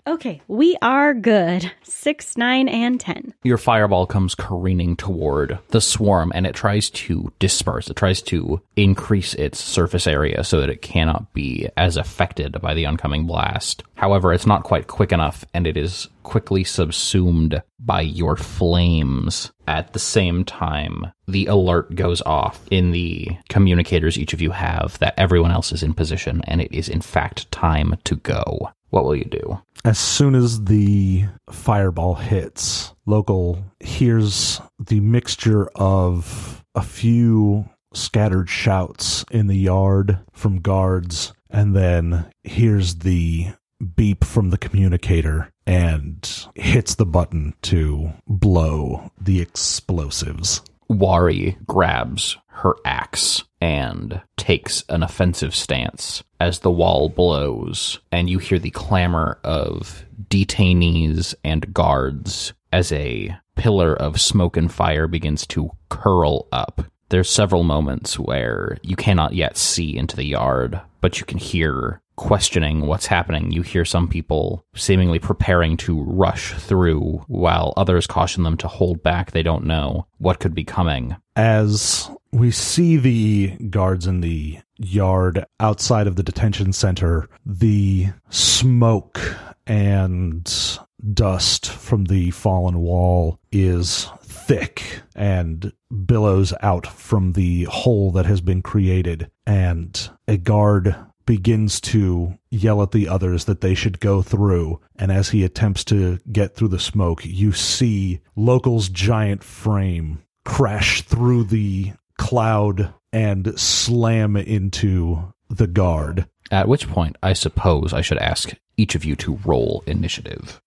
Okay, 0.08 0.40
we 0.48 0.78
are 0.84 1.16
good. 1.16 1.72
Six, 1.82 2.38
nine, 2.38 2.70
and 2.70 3.00
ten. 3.00 3.34
Your 3.44 3.58
fireball 3.58 4.06
comes 4.06 4.36
careening 4.36 4.96
toward 4.96 5.58
the 5.70 5.82
swarm 5.82 6.32
and 6.36 6.46
it 6.46 6.54
tries 6.54 6.92
to 6.92 7.34
disperse. 7.40 7.90
It 7.90 7.96
tries 7.96 8.22
to 8.24 8.62
increase 8.76 9.34
its 9.34 9.60
surface 9.60 10.06
area 10.06 10.44
so 10.44 10.62
that 10.62 10.70
it 10.70 10.84
cannot 10.84 11.34
be 11.34 11.68
as 11.76 11.98
affected 11.98 12.62
by 12.62 12.76
the 12.76 12.86
oncoming 12.86 13.26
blast. 13.26 13.82
However, 13.96 14.32
it's 14.32 14.46
not 14.46 14.64
quite 14.64 14.86
quick 14.86 15.12
enough 15.12 15.44
and 15.56 15.66
it 15.66 15.76
is 15.76 16.08
quickly 16.22 16.64
subsumed 16.64 17.64
by 17.80 18.02
your 18.02 18.36
flames. 18.36 19.52
At 19.68 19.94
the 19.94 20.00
same 20.00 20.46
time, 20.46 21.12
the 21.28 21.48
alert 21.48 21.96
goes 21.96 22.22
off 22.22 22.64
in 22.70 22.92
the 22.92 23.30
communicators 23.50 24.20
each 24.20 24.34
of 24.34 24.42
you 24.42 24.52
have 24.52 25.00
that 25.00 25.16
everyone 25.18 25.52
else 25.52 25.72
is 25.72 25.82
in 25.82 25.96
position 25.96 26.42
and 26.46 26.62
it 26.62 26.72
is 26.72 26.90
in 26.90 27.02
fact 27.02 27.52
time 27.52 27.96
to 28.04 28.18
go. 28.18 28.70
What 28.90 29.04
will 29.04 29.16
you 29.16 29.26
do? 29.26 29.62
As 29.84 30.00
soon 30.00 30.36
as 30.36 30.66
the 30.66 31.26
fireball 31.50 32.16
hits, 32.16 32.94
local 33.06 33.64
hears 33.80 34.62
the 34.80 35.00
mixture 35.00 35.68
of 35.76 36.64
a 36.74 36.82
few 36.82 37.70
scattered 37.94 38.50
shouts 38.50 39.26
in 39.32 39.48
the 39.48 39.58
yard 39.58 40.20
from 40.34 40.62
guards, 40.62 41.34
and 41.50 41.76
then 41.76 42.26
hears 42.44 42.96
the 42.96 43.48
beep 43.96 44.24
from 44.24 44.50
the 44.50 44.58
communicator 44.58 45.52
and 45.68 46.48
hits 46.56 46.96
the 46.96 47.06
button 47.06 47.54
to 47.62 48.12
blow 48.28 49.12
the 49.20 49.42
explosives. 49.42 50.62
Wari 50.88 51.58
grabs 51.66 52.38
her 52.66 52.76
axe 52.84 53.44
and 53.62 54.24
takes 54.38 54.84
an 54.90 55.04
offensive 55.04 55.54
stance 55.54 56.24
as 56.40 56.60
the 56.60 56.72
wall 56.72 57.10
blows, 57.10 58.00
and 58.12 58.28
you 58.28 58.40
hear 58.40 58.58
the 58.58 58.72
clamor 58.72 59.40
of 59.44 60.04
detainees 60.30 61.36
and 61.44 61.72
guards 61.76 62.54
as 62.74 62.92
a 62.92 63.38
pillar 63.56 63.94
of 63.96 64.20
smoke 64.20 64.58
and 64.58 64.74
fire 64.74 65.08
begins 65.08 65.46
to 65.46 65.70
curl 65.90 66.48
up. 66.52 66.82
There's 67.10 67.30
several 67.30 67.62
moments 67.62 68.18
where 68.18 68.80
you 68.82 68.96
cannot 68.96 69.36
yet 69.36 69.58
see 69.58 69.96
into 69.96 70.16
the 70.16 70.26
yard, 70.26 70.82
but 71.02 71.20
you 71.20 71.26
can 71.28 71.38
hear 71.38 72.02
questioning 72.16 72.82
what's 72.82 73.06
happening. 73.06 73.52
You 73.52 73.62
hear 73.62 73.86
some 73.86 74.08
people 74.08 74.66
seemingly 74.76 75.20
preparing 75.20 75.78
to 75.78 76.02
rush 76.02 76.54
through, 76.54 77.24
while 77.28 77.74
others 77.78 78.08
caution 78.08 78.44
them 78.44 78.58
to 78.58 78.68
hold 78.68 79.04
back. 79.04 79.32
They 79.32 79.44
don't 79.44 79.66
know 79.66 80.08
what 80.18 80.40
could 80.40 80.56
be 80.56 80.64
coming. 80.64 81.16
As 81.36 82.10
we 82.32 82.52
see 82.52 82.98
the 82.98 83.56
guards 83.70 84.08
in 84.08 84.22
the 84.22 84.60
yard 84.78 85.46
outside 85.60 86.08
of 86.08 86.16
the 86.16 86.24
detention 86.24 86.74
center, 86.74 87.30
the 87.46 88.08
smoke 88.30 89.20
and 89.68 90.80
dust 91.14 91.68
from 91.68 92.06
the 92.06 92.32
fallen 92.32 92.80
wall 92.80 93.40
is 93.52 94.10
thick 94.22 95.02
and 95.16 95.72
billows 96.06 96.54
out 96.62 96.86
from 96.88 97.34
the 97.34 97.64
hole 97.66 98.12
that 98.12 98.26
has 98.26 98.42
been 98.42 98.62
created. 98.62 99.30
And 99.46 100.10
a 100.28 100.38
guard 100.38 100.96
begins 101.26 101.82
to 101.82 102.38
yell 102.50 102.82
at 102.82 102.92
the 102.92 103.08
others 103.08 103.46
that 103.46 103.62
they 103.62 103.74
should 103.74 104.00
go 104.00 104.22
through. 104.22 104.80
And 104.98 105.12
as 105.12 105.30
he 105.30 105.44
attempts 105.44 105.84
to 105.86 106.20
get 106.32 106.56
through 106.56 106.70
the 106.70 106.80
smoke, 106.80 107.26
you 107.26 107.52
see 107.52 108.22
Local's 108.36 108.90
giant 108.90 109.44
frame 109.44 110.22
crash 110.44 111.02
through 111.02 111.46
the 111.46 111.94
cloud 112.18 112.94
and 113.12 113.60
slam 113.60 114.36
into 114.38 115.34
the 115.50 115.68
guard. 115.68 116.28
At 116.52 116.68
which 116.68 116.88
point, 116.88 117.18
I 117.24 117.34
suppose 117.34 117.94
I 117.94 118.02
should 118.02 118.20
ask 118.20 118.54
each 118.78 118.96
of 118.96 119.04
you 119.04 119.16
to 119.18 119.40
roll 119.46 119.84
initiative. 119.88 120.62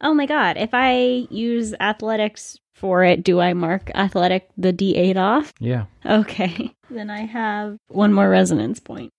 Oh 0.00 0.14
my 0.14 0.26
god, 0.26 0.56
if 0.56 0.70
I 0.72 1.26
use 1.30 1.74
athletics 1.78 2.58
for 2.74 3.04
it, 3.04 3.22
do 3.22 3.40
I 3.40 3.52
mark 3.52 3.90
athletic 3.94 4.48
the 4.56 4.72
D8 4.72 5.16
off? 5.16 5.52
Yeah. 5.60 5.84
Okay. 6.04 6.74
Then 6.92 7.08
I 7.08 7.24
have 7.24 7.78
one 7.88 8.12
more 8.12 8.28
resonance 8.28 8.78
point. 8.78 9.10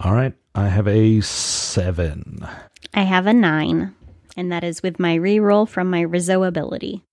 All 0.00 0.12
right, 0.12 0.34
I 0.52 0.66
have 0.66 0.88
a 0.88 1.20
seven. 1.20 2.44
I 2.92 3.02
have 3.02 3.28
a 3.28 3.32
9, 3.32 3.94
and 4.36 4.52
that 4.52 4.64
is 4.64 4.82
with 4.82 4.98
my 4.98 5.16
reroll 5.16 5.68
from 5.68 5.88
my 5.88 6.00
Rizzo 6.00 6.42
ability. 6.42 7.04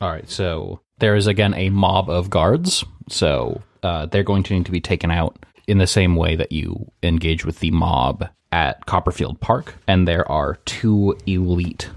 All 0.00 0.10
right, 0.10 0.28
so 0.28 0.80
there 0.98 1.14
is 1.14 1.28
again 1.28 1.54
a 1.54 1.70
mob 1.70 2.10
of 2.10 2.28
guards. 2.28 2.84
So 3.08 3.62
uh, 3.84 4.06
they're 4.06 4.24
going 4.24 4.42
to 4.42 4.54
need 4.54 4.66
to 4.66 4.72
be 4.72 4.80
taken 4.80 5.12
out 5.12 5.46
in 5.68 5.78
the 5.78 5.86
same 5.86 6.16
way 6.16 6.34
that 6.34 6.50
you 6.50 6.90
engage 7.04 7.44
with 7.44 7.60
the 7.60 7.70
mob 7.70 8.28
at 8.50 8.84
Copperfield 8.86 9.40
Park. 9.40 9.76
And 9.86 10.08
there 10.08 10.28
are 10.28 10.56
two 10.64 11.16
elite 11.26 11.88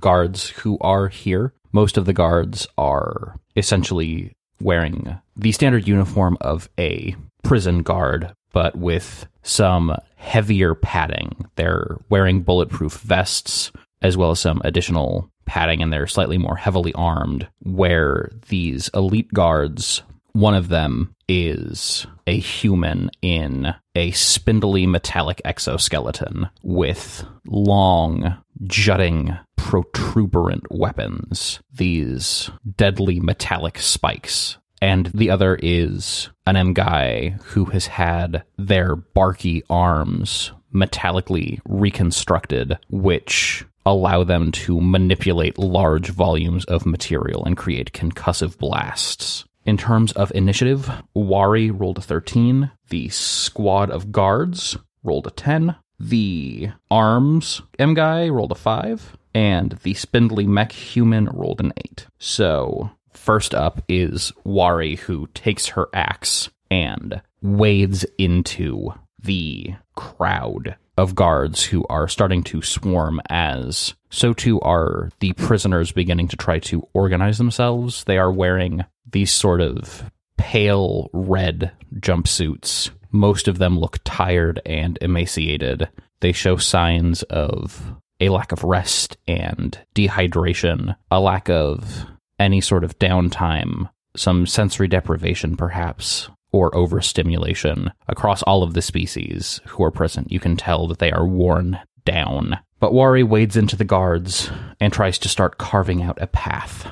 guards 0.00 0.48
who 0.50 0.78
are 0.80 1.08
here. 1.08 1.52
Most 1.72 1.96
of 1.96 2.04
the 2.04 2.12
guards 2.12 2.66
are 2.76 3.36
essentially 3.56 4.32
wearing 4.60 5.18
the 5.36 5.52
standard 5.52 5.86
uniform 5.86 6.36
of 6.40 6.68
a 6.78 7.14
prison 7.42 7.82
guard, 7.82 8.32
but 8.52 8.76
with 8.76 9.26
some 9.42 9.94
heavier 10.16 10.74
padding. 10.74 11.46
They're 11.56 11.98
wearing 12.08 12.42
bulletproof 12.42 12.94
vests 12.94 13.72
as 14.02 14.16
well 14.16 14.30
as 14.32 14.40
some 14.40 14.60
additional 14.64 15.30
padding, 15.44 15.82
and 15.82 15.92
they're 15.92 16.06
slightly 16.06 16.38
more 16.38 16.56
heavily 16.56 16.92
armed. 16.94 17.48
Where 17.62 18.30
these 18.48 18.88
elite 18.94 19.32
guards, 19.32 20.02
one 20.32 20.54
of 20.54 20.68
them 20.68 21.14
is 21.28 22.06
a 22.26 22.38
human 22.38 23.10
in 23.22 23.74
a 23.94 24.10
spindly 24.12 24.86
metallic 24.86 25.40
exoskeleton 25.44 26.48
with 26.62 27.24
long, 27.46 28.36
jutting, 28.64 29.36
protuberant 29.56 30.64
weapons, 30.70 31.60
these 31.72 32.50
deadly 32.76 33.20
metallic 33.20 33.78
spikes. 33.78 34.58
And 34.82 35.06
the 35.06 35.30
other 35.30 35.58
is 35.62 36.30
an 36.46 36.56
M 36.56 36.72
guy 36.72 37.36
who 37.44 37.66
has 37.66 37.86
had 37.86 38.44
their 38.56 38.96
barky 38.96 39.62
arms 39.68 40.52
metallically 40.74 41.60
reconstructed, 41.66 42.78
which 42.88 43.64
allow 43.84 44.24
them 44.24 44.52
to 44.52 44.80
manipulate 44.80 45.58
large 45.58 46.10
volumes 46.10 46.64
of 46.66 46.86
material 46.86 47.44
and 47.44 47.56
create 47.56 47.92
concussive 47.92 48.56
blasts. 48.58 49.44
In 49.64 49.76
terms 49.76 50.12
of 50.12 50.32
initiative, 50.34 50.90
Wari 51.14 51.70
rolled 51.70 51.98
a 51.98 52.02
13, 52.02 52.70
the 52.88 53.08
squad 53.10 53.90
of 53.90 54.10
guards 54.10 54.76
rolled 55.02 55.26
a 55.26 55.30
10, 55.30 55.76
the 56.00 56.70
arms 56.90 57.60
M 57.78 57.94
guy 57.94 58.28
rolled 58.28 58.52
a 58.52 58.56
5, 58.56 59.16
and 59.34 59.72
the 59.82 59.94
spindly 59.94 60.46
mech 60.46 60.72
human 60.72 61.26
rolled 61.26 61.60
an 61.60 61.72
8. 61.76 62.06
So, 62.18 62.90
first 63.12 63.54
up 63.54 63.82
is 63.88 64.32
Wari, 64.44 64.96
who 64.96 65.28
takes 65.34 65.68
her 65.68 65.88
axe 65.92 66.48
and 66.70 67.20
wades 67.42 68.06
into 68.18 68.94
the 69.22 69.74
crowd 69.94 70.76
of 70.96 71.14
guards 71.14 71.64
who 71.64 71.84
are 71.88 72.08
starting 72.08 72.42
to 72.44 72.62
swarm 72.62 73.20
as 73.28 73.94
so 74.10 74.32
too 74.32 74.60
are 74.60 75.10
the 75.20 75.32
prisoners 75.34 75.92
beginning 75.92 76.28
to 76.28 76.36
try 76.36 76.58
to 76.58 76.86
organize 76.92 77.38
themselves. 77.38 78.04
They 78.04 78.18
are 78.18 78.32
wearing 78.32 78.84
these 79.10 79.32
sort 79.32 79.60
of 79.60 80.10
pale 80.36 81.08
red 81.12 81.72
jumpsuits. 81.96 82.90
Most 83.12 83.48
of 83.48 83.58
them 83.58 83.78
look 83.78 83.98
tired 84.04 84.60
and 84.64 84.98
emaciated. 85.00 85.88
They 86.20 86.32
show 86.32 86.56
signs 86.56 87.22
of 87.24 87.94
a 88.20 88.28
lack 88.28 88.52
of 88.52 88.64
rest 88.64 89.16
and 89.26 89.78
dehydration, 89.94 90.94
a 91.10 91.20
lack 91.20 91.48
of 91.48 92.06
any 92.38 92.60
sort 92.60 92.84
of 92.84 92.98
downtime, 92.98 93.90
some 94.16 94.46
sensory 94.46 94.88
deprivation 94.88 95.56
perhaps, 95.56 96.28
or 96.52 96.74
overstimulation 96.74 97.92
across 98.08 98.42
all 98.42 98.62
of 98.62 98.74
the 98.74 98.82
species 98.82 99.60
who 99.66 99.82
are 99.84 99.90
present. 99.90 100.30
You 100.30 100.40
can 100.40 100.56
tell 100.56 100.86
that 100.88 100.98
they 100.98 101.12
are 101.12 101.26
worn 101.26 101.78
down. 102.04 102.58
But 102.80 102.92
Wari 102.94 103.22
wades 103.22 103.56
into 103.56 103.76
the 103.76 103.84
guards 103.84 104.50
and 104.80 104.92
tries 104.92 105.18
to 105.18 105.28
start 105.28 105.58
carving 105.58 106.02
out 106.02 106.18
a 106.20 106.26
path. 106.26 106.86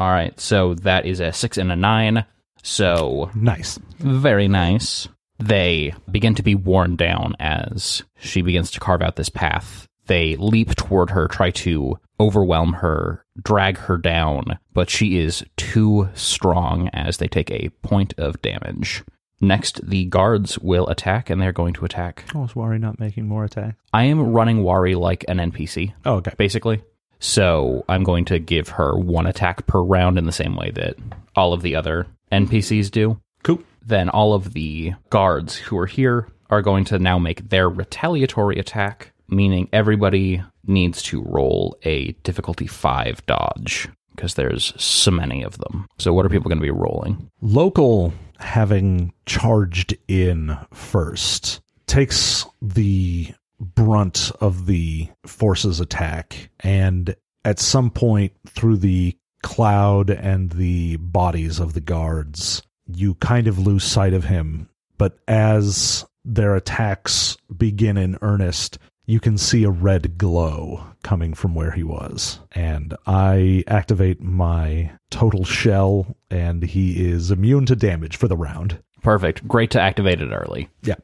All 0.00 0.10
right, 0.12 0.38
so 0.38 0.74
that 0.74 1.06
is 1.06 1.18
a 1.18 1.32
six 1.32 1.58
and 1.58 1.72
a 1.72 1.76
nine. 1.76 2.24
So 2.62 3.30
Nice. 3.34 3.78
very 3.98 4.48
nice. 4.48 5.08
They 5.38 5.94
begin 6.10 6.34
to 6.34 6.42
be 6.42 6.54
worn 6.54 6.96
down 6.96 7.34
as 7.38 8.02
she 8.18 8.42
begins 8.42 8.70
to 8.72 8.80
carve 8.80 9.02
out 9.02 9.16
this 9.16 9.28
path. 9.28 9.86
They 10.06 10.36
leap 10.36 10.74
toward 10.74 11.10
her, 11.10 11.28
try 11.28 11.50
to 11.52 11.98
overwhelm 12.18 12.72
her, 12.74 13.24
drag 13.40 13.76
her 13.78 13.96
down, 13.98 14.58
but 14.72 14.90
she 14.90 15.18
is 15.18 15.44
too 15.56 16.08
strong 16.14 16.88
as 16.92 17.18
they 17.18 17.28
take 17.28 17.50
a 17.50 17.68
point 17.82 18.14
of 18.18 18.40
damage. 18.42 19.04
Next, 19.40 19.86
the 19.88 20.06
guards 20.06 20.58
will 20.58 20.88
attack, 20.88 21.30
and 21.30 21.40
they're 21.40 21.52
going 21.52 21.74
to 21.74 21.84
attack. 21.84 22.24
Oh, 22.34 22.42
is 22.44 22.56
Wari 22.56 22.78
not 22.80 22.98
making 22.98 23.28
more 23.28 23.44
attack? 23.44 23.76
I 23.92 24.04
am 24.04 24.32
running 24.32 24.64
Wari 24.64 24.96
like 24.96 25.24
an 25.28 25.36
NPC, 25.38 25.92
Oh, 26.04 26.14
okay. 26.16 26.32
basically. 26.36 26.82
So 27.20 27.84
I'm 27.88 28.04
going 28.04 28.24
to 28.26 28.38
give 28.38 28.68
her 28.70 28.96
one 28.96 29.26
attack 29.26 29.66
per 29.66 29.80
round 29.80 30.18
in 30.18 30.26
the 30.26 30.32
same 30.32 30.56
way 30.56 30.70
that 30.72 30.96
all 31.34 31.52
of 31.52 31.62
the 31.62 31.74
other 31.76 32.06
NPCs 32.30 32.90
do. 32.90 33.20
Cool. 33.42 33.62
Then 33.84 34.08
all 34.08 34.34
of 34.34 34.52
the 34.52 34.94
guards 35.10 35.56
who 35.56 35.78
are 35.78 35.86
here 35.86 36.28
are 36.50 36.62
going 36.62 36.84
to 36.86 36.98
now 36.98 37.18
make 37.18 37.48
their 37.48 37.68
retaliatory 37.68 38.58
attack, 38.58 39.12
meaning 39.28 39.68
everybody 39.72 40.42
needs 40.66 41.02
to 41.02 41.22
roll 41.22 41.76
a 41.82 42.12
difficulty 42.22 42.66
5 42.66 43.24
dodge 43.26 43.88
because 44.14 44.34
there's 44.34 44.74
so 44.80 45.10
many 45.10 45.42
of 45.42 45.58
them. 45.58 45.86
So 45.98 46.12
what 46.12 46.26
are 46.26 46.28
people 46.28 46.48
going 46.48 46.58
to 46.58 46.62
be 46.62 46.70
rolling? 46.70 47.30
Local, 47.40 48.12
having 48.38 49.12
charged 49.26 49.96
in 50.08 50.58
first, 50.72 51.60
takes 51.86 52.44
the 52.60 53.32
brunt 53.60 54.30
of 54.40 54.66
the 54.66 55.08
force's 55.26 55.80
attack, 55.80 56.50
and 56.60 57.14
at 57.44 57.58
some 57.58 57.90
point 57.90 58.32
through 58.46 58.76
the 58.76 59.16
cloud 59.42 60.10
and 60.10 60.50
the 60.50 60.96
bodies 60.96 61.58
of 61.58 61.72
the 61.72 61.80
guards, 61.80 62.62
you 62.86 63.14
kind 63.14 63.46
of 63.46 63.58
lose 63.58 63.84
sight 63.84 64.12
of 64.12 64.24
him. 64.24 64.68
But 64.96 65.18
as 65.28 66.04
their 66.24 66.56
attacks 66.56 67.36
begin 67.56 67.96
in 67.96 68.18
earnest, 68.20 68.78
you 69.06 69.20
can 69.20 69.38
see 69.38 69.64
a 69.64 69.70
red 69.70 70.18
glow 70.18 70.84
coming 71.02 71.32
from 71.32 71.54
where 71.54 71.70
he 71.70 71.82
was. 71.82 72.40
And 72.52 72.94
I 73.06 73.64
activate 73.66 74.20
my 74.20 74.90
total 75.10 75.44
shell, 75.44 76.16
and 76.30 76.62
he 76.62 77.08
is 77.08 77.30
immune 77.30 77.64
to 77.66 77.76
damage 77.76 78.16
for 78.16 78.28
the 78.28 78.36
round. 78.36 78.82
Perfect. 79.02 79.46
Great 79.48 79.70
to 79.70 79.80
activate 79.80 80.20
it 80.20 80.30
early. 80.30 80.68
Yeah. 80.82 80.96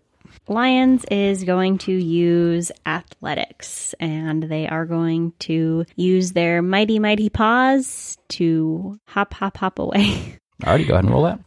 Lions 0.46 1.06
is 1.10 1.42
going 1.44 1.78
to 1.78 1.92
use 1.92 2.70
athletics 2.84 3.94
and 3.98 4.42
they 4.42 4.68
are 4.68 4.84
going 4.84 5.32
to 5.38 5.86
use 5.96 6.32
their 6.32 6.60
mighty, 6.60 6.98
mighty 6.98 7.30
paws 7.30 8.18
to 8.28 8.98
hop, 9.08 9.32
hop, 9.32 9.56
hop 9.56 9.78
away. 9.78 10.38
Alrighty, 10.62 10.86
go 10.86 10.94
ahead 10.94 11.04
and 11.04 11.12
roll 11.14 11.24
that. 11.24 11.40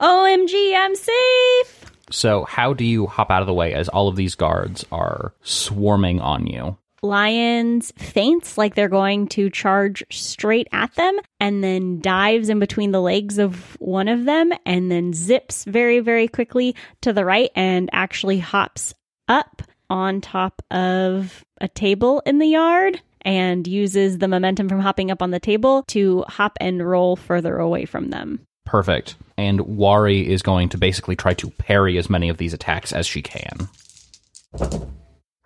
OMG, 0.00 0.74
I'm 0.76 0.96
safe! 0.96 1.84
So, 2.10 2.44
how 2.44 2.74
do 2.74 2.84
you 2.84 3.06
hop 3.06 3.30
out 3.30 3.40
of 3.42 3.46
the 3.46 3.54
way 3.54 3.72
as 3.72 3.88
all 3.88 4.08
of 4.08 4.16
these 4.16 4.34
guards 4.34 4.84
are 4.90 5.32
swarming 5.42 6.20
on 6.20 6.48
you? 6.48 6.76
Lions 7.02 7.92
faints 7.96 8.56
like 8.56 8.74
they're 8.76 8.88
going 8.88 9.26
to 9.28 9.50
charge 9.50 10.04
straight 10.10 10.68
at 10.70 10.94
them 10.94 11.18
and 11.40 11.62
then 11.62 12.00
dives 12.00 12.48
in 12.48 12.60
between 12.60 12.92
the 12.92 13.00
legs 13.00 13.38
of 13.38 13.76
one 13.80 14.06
of 14.06 14.24
them 14.24 14.52
and 14.64 14.90
then 14.90 15.12
zips 15.12 15.64
very, 15.64 15.98
very 15.98 16.28
quickly 16.28 16.76
to 17.00 17.12
the 17.12 17.24
right 17.24 17.50
and 17.56 17.90
actually 17.92 18.38
hops 18.38 18.94
up 19.26 19.62
on 19.90 20.20
top 20.20 20.62
of 20.70 21.44
a 21.60 21.68
table 21.68 22.22
in 22.24 22.38
the 22.38 22.46
yard 22.46 23.00
and 23.22 23.66
uses 23.66 24.18
the 24.18 24.28
momentum 24.28 24.68
from 24.68 24.80
hopping 24.80 25.10
up 25.10 25.22
on 25.22 25.30
the 25.30 25.40
table 25.40 25.82
to 25.84 26.24
hop 26.28 26.56
and 26.60 26.88
roll 26.88 27.16
further 27.16 27.58
away 27.58 27.84
from 27.84 28.10
them. 28.10 28.46
Perfect. 28.64 29.16
And 29.36 29.60
Wari 29.76 30.32
is 30.32 30.42
going 30.42 30.68
to 30.70 30.78
basically 30.78 31.16
try 31.16 31.34
to 31.34 31.50
parry 31.50 31.98
as 31.98 32.08
many 32.08 32.28
of 32.28 32.38
these 32.38 32.54
attacks 32.54 32.92
as 32.92 33.06
she 33.06 33.22
can. 33.22 33.68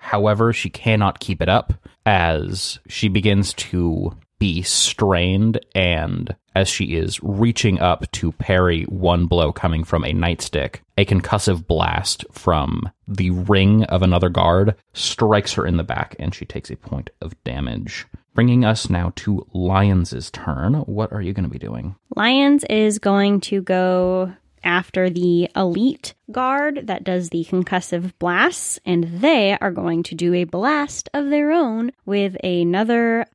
However, 0.06 0.52
she 0.52 0.70
cannot 0.70 1.18
keep 1.18 1.42
it 1.42 1.48
up 1.48 1.72
as 2.06 2.78
she 2.86 3.08
begins 3.08 3.52
to 3.54 4.16
be 4.38 4.62
strained 4.62 5.58
and 5.74 6.36
as 6.54 6.68
she 6.68 6.94
is 6.94 7.20
reaching 7.24 7.80
up 7.80 8.08
to 8.12 8.30
parry 8.30 8.84
one 8.84 9.26
blow 9.26 9.52
coming 9.52 9.82
from 9.82 10.04
a 10.04 10.12
nightstick, 10.12 10.76
a 10.96 11.04
concussive 11.04 11.66
blast 11.66 12.24
from 12.30 12.88
the 13.08 13.30
ring 13.30 13.82
of 13.86 14.02
another 14.02 14.28
guard 14.28 14.76
strikes 14.92 15.54
her 15.54 15.66
in 15.66 15.76
the 15.76 15.82
back 15.82 16.14
and 16.20 16.32
she 16.32 16.44
takes 16.44 16.70
a 16.70 16.76
point 16.76 17.10
of 17.20 17.34
damage. 17.42 18.06
Bringing 18.32 18.64
us 18.64 18.88
now 18.88 19.12
to 19.16 19.44
Lions' 19.52 20.30
turn. 20.30 20.74
What 20.74 21.12
are 21.12 21.20
you 21.20 21.32
going 21.32 21.46
to 21.46 21.50
be 21.50 21.58
doing? 21.58 21.96
Lions 22.14 22.62
is 22.70 23.00
going 23.00 23.40
to 23.40 23.60
go 23.60 24.32
after 24.64 25.08
the 25.10 25.48
elite 25.54 26.14
guard 26.30 26.86
that 26.86 27.04
does 27.04 27.30
the 27.30 27.44
concussive 27.44 28.12
blasts, 28.18 28.78
and 28.84 29.20
they 29.20 29.56
are 29.60 29.70
going 29.70 30.02
to 30.04 30.14
do 30.14 30.34
a 30.34 30.44
blast 30.44 31.08
of 31.14 31.30
their 31.30 31.52
own 31.52 31.92
with 32.04 32.36
another 32.44 33.26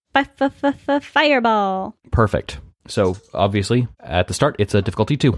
fireball. 1.02 1.96
Perfect. 2.12 2.60
So, 2.88 3.16
obviously, 3.34 3.88
at 4.00 4.28
the 4.28 4.34
start, 4.34 4.56
it's 4.60 4.74
a 4.74 4.82
difficulty 4.82 5.18
two. 5.18 5.38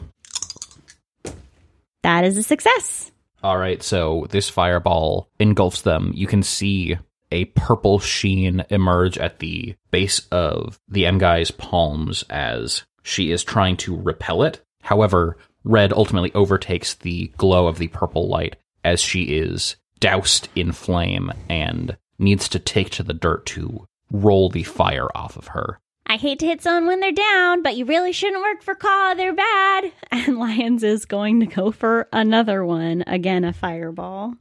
That 2.01 2.25
is 2.25 2.37
a 2.37 2.43
success. 2.43 3.11
All 3.43 3.57
right, 3.57 3.83
so 3.83 4.27
this 4.29 4.49
fireball 4.49 5.29
engulfs 5.39 5.81
them. 5.81 6.11
You 6.15 6.27
can 6.27 6.43
see 6.43 6.97
a 7.31 7.45
purple 7.45 7.99
sheen 7.99 8.63
emerge 8.69 9.17
at 9.17 9.39
the 9.39 9.75
base 9.91 10.21
of 10.31 10.79
the 10.87 11.05
M 11.05 11.17
guy's 11.17 11.51
palms 11.51 12.23
as 12.29 12.83
she 13.01 13.31
is 13.31 13.43
trying 13.43 13.75
to 13.77 13.95
repel 13.95 14.43
it. 14.43 14.61
However, 14.81 15.37
red 15.63 15.93
ultimately 15.93 16.33
overtakes 16.33 16.93
the 16.95 17.27
glow 17.37 17.67
of 17.67 17.77
the 17.77 17.87
purple 17.87 18.27
light 18.27 18.55
as 18.83 19.01
she 19.01 19.23
is 19.23 19.75
doused 19.99 20.49
in 20.55 20.71
flame 20.71 21.31
and 21.49 21.97
needs 22.19 22.49
to 22.49 22.59
take 22.59 22.89
to 22.91 23.03
the 23.03 23.13
dirt 23.13 23.45
to 23.45 23.85
roll 24.11 24.49
the 24.49 24.63
fire 24.63 25.07
off 25.15 25.37
of 25.37 25.47
her. 25.47 25.79
I 26.05 26.17
hate 26.17 26.39
to 26.39 26.45
hit 26.45 26.61
someone 26.61 26.87
when 26.87 26.99
they're 26.99 27.11
down, 27.11 27.63
but 27.63 27.75
you 27.75 27.85
really 27.85 28.11
shouldn't 28.11 28.43
work 28.43 28.61
for 28.61 28.75
Caw. 28.75 29.13
They're 29.15 29.33
bad. 29.33 29.91
And 30.11 30.37
Lions 30.37 30.83
is 30.83 31.05
going 31.05 31.39
to 31.39 31.45
go 31.45 31.71
for 31.71 32.07
another 32.13 32.63
one. 32.63 33.03
Again, 33.07 33.43
a 33.43 33.53
fireball. 33.53 34.35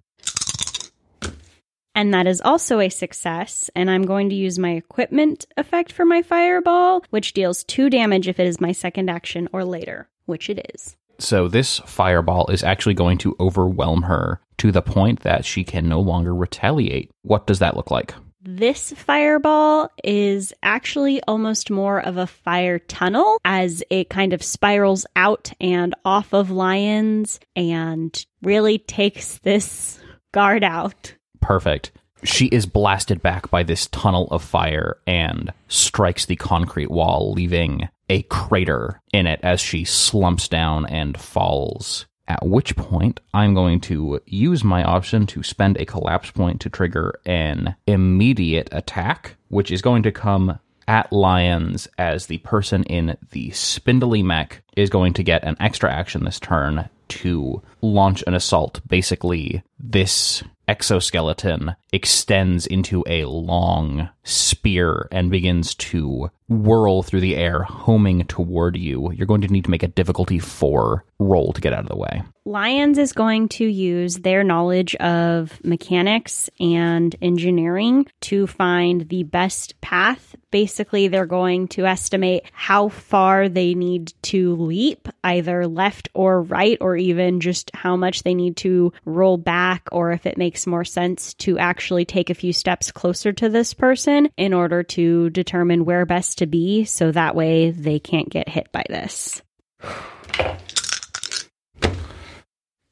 And 1.94 2.12
that 2.12 2.26
is 2.26 2.40
also 2.40 2.80
a 2.80 2.88
success. 2.88 3.70
And 3.74 3.90
I'm 3.90 4.04
going 4.04 4.28
to 4.30 4.34
use 4.34 4.58
my 4.58 4.72
equipment 4.72 5.46
effect 5.56 5.92
for 5.92 6.04
my 6.04 6.22
fireball, 6.22 7.04
which 7.10 7.32
deals 7.32 7.64
two 7.64 7.88
damage 7.88 8.28
if 8.28 8.40
it 8.40 8.46
is 8.46 8.60
my 8.60 8.72
second 8.72 9.08
action 9.08 9.48
or 9.52 9.64
later, 9.64 10.08
which 10.26 10.50
it 10.50 10.70
is. 10.74 10.96
So 11.22 11.46
this 11.46 11.78
fireball 11.86 12.48
is 12.48 12.64
actually 12.64 12.94
going 12.94 13.18
to 13.18 13.36
overwhelm 13.38 14.02
her 14.02 14.40
to 14.58 14.72
the 14.72 14.82
point 14.82 15.20
that 15.20 15.44
she 15.44 15.62
can 15.62 15.88
no 15.88 16.00
longer 16.00 16.34
retaliate. 16.34 17.10
What 17.22 17.46
does 17.46 17.60
that 17.60 17.76
look 17.76 17.92
like? 17.92 18.12
This 18.44 18.92
fireball 18.96 19.88
is 20.02 20.52
actually 20.64 21.22
almost 21.22 21.70
more 21.70 22.00
of 22.00 22.16
a 22.16 22.26
fire 22.26 22.80
tunnel 22.80 23.38
as 23.44 23.84
it 23.88 24.10
kind 24.10 24.32
of 24.32 24.42
spirals 24.42 25.06
out 25.14 25.52
and 25.60 25.94
off 26.04 26.34
of 26.34 26.50
lions 26.50 27.38
and 27.54 28.26
really 28.42 28.78
takes 28.78 29.38
this 29.38 30.00
guard 30.32 30.64
out. 30.64 31.14
Perfect. 31.40 31.92
She 32.24 32.46
is 32.46 32.66
blasted 32.66 33.22
back 33.22 33.48
by 33.48 33.62
this 33.62 33.86
tunnel 33.88 34.26
of 34.32 34.42
fire 34.42 34.96
and 35.06 35.52
strikes 35.68 36.26
the 36.26 36.36
concrete 36.36 36.90
wall, 36.90 37.32
leaving 37.32 37.88
a 38.08 38.22
crater 38.22 39.00
in 39.12 39.26
it 39.26 39.40
as 39.42 39.60
she 39.60 39.84
slumps 39.84 40.48
down 40.48 40.86
and 40.86 41.18
falls. 41.18 42.06
At 42.28 42.46
which 42.46 42.76
point, 42.76 43.20
I'm 43.34 43.52
going 43.52 43.80
to 43.82 44.20
use 44.26 44.62
my 44.62 44.84
option 44.84 45.26
to 45.28 45.42
spend 45.42 45.76
a 45.76 45.84
collapse 45.84 46.30
point 46.30 46.60
to 46.62 46.70
trigger 46.70 47.18
an 47.26 47.74
immediate 47.86 48.68
attack, 48.72 49.36
which 49.48 49.70
is 49.70 49.82
going 49.82 50.04
to 50.04 50.12
come 50.12 50.58
at 50.88 51.12
Lions 51.12 51.88
as 51.98 52.26
the 52.26 52.38
person 52.38 52.84
in 52.84 53.16
the 53.30 53.50
spindly 53.50 54.22
mech 54.22 54.62
is 54.76 54.90
going 54.90 55.12
to 55.14 55.22
get 55.22 55.44
an 55.44 55.56
extra 55.60 55.92
action 55.92 56.24
this 56.24 56.40
turn 56.40 56.88
to 57.08 57.62
launch 57.82 58.24
an 58.26 58.34
assault. 58.34 58.80
Basically, 58.86 59.62
this 59.82 60.42
exoskeleton 60.68 61.74
extends 61.92 62.66
into 62.66 63.04
a 63.06 63.24
long 63.24 64.08
spear 64.22 65.08
and 65.10 65.30
begins 65.30 65.74
to 65.74 66.30
whirl 66.48 67.02
through 67.02 67.20
the 67.20 67.36
air, 67.36 67.62
homing 67.62 68.24
toward 68.26 68.76
you. 68.76 69.10
You're 69.12 69.26
going 69.26 69.40
to 69.40 69.48
need 69.48 69.64
to 69.64 69.70
make 69.70 69.82
a 69.82 69.88
difficulty 69.88 70.38
four 70.38 71.04
roll 71.18 71.52
to 71.52 71.60
get 71.60 71.72
out 71.72 71.84
of 71.84 71.88
the 71.88 71.96
way. 71.96 72.22
Lions 72.44 72.98
is 72.98 73.12
going 73.12 73.48
to 73.50 73.64
use 73.64 74.16
their 74.16 74.42
knowledge 74.42 74.94
of 74.96 75.64
mechanics 75.64 76.50
and 76.58 77.14
engineering 77.22 78.06
to 78.22 78.46
find 78.46 79.08
the 79.08 79.22
best 79.22 79.80
path. 79.80 80.34
Basically, 80.50 81.08
they're 81.08 81.24
going 81.24 81.68
to 81.68 81.86
estimate 81.86 82.44
how 82.52 82.88
far 82.88 83.48
they 83.48 83.74
need 83.74 84.12
to 84.22 84.56
leap, 84.56 85.08
either 85.22 85.66
left 85.66 86.08
or 86.14 86.42
right, 86.42 86.78
or 86.80 86.96
even 86.96 87.40
just 87.40 87.70
how 87.74 87.96
much 87.96 88.24
they 88.24 88.34
need 88.34 88.56
to 88.58 88.92
roll 89.04 89.36
back, 89.36 89.71
or 89.92 90.12
if 90.12 90.26
it 90.26 90.38
makes 90.38 90.66
more 90.66 90.84
sense 90.84 91.34
to 91.34 91.58
actually 91.58 92.04
take 92.04 92.30
a 92.30 92.34
few 92.34 92.52
steps 92.52 92.90
closer 92.90 93.32
to 93.32 93.48
this 93.48 93.74
person 93.74 94.28
in 94.36 94.52
order 94.52 94.82
to 94.82 95.30
determine 95.30 95.84
where 95.84 96.06
best 96.06 96.38
to 96.38 96.46
be 96.46 96.84
so 96.84 97.12
that 97.12 97.34
way 97.34 97.70
they 97.70 97.98
can't 97.98 98.28
get 98.28 98.48
hit 98.48 98.70
by 98.72 98.84
this. 98.88 99.42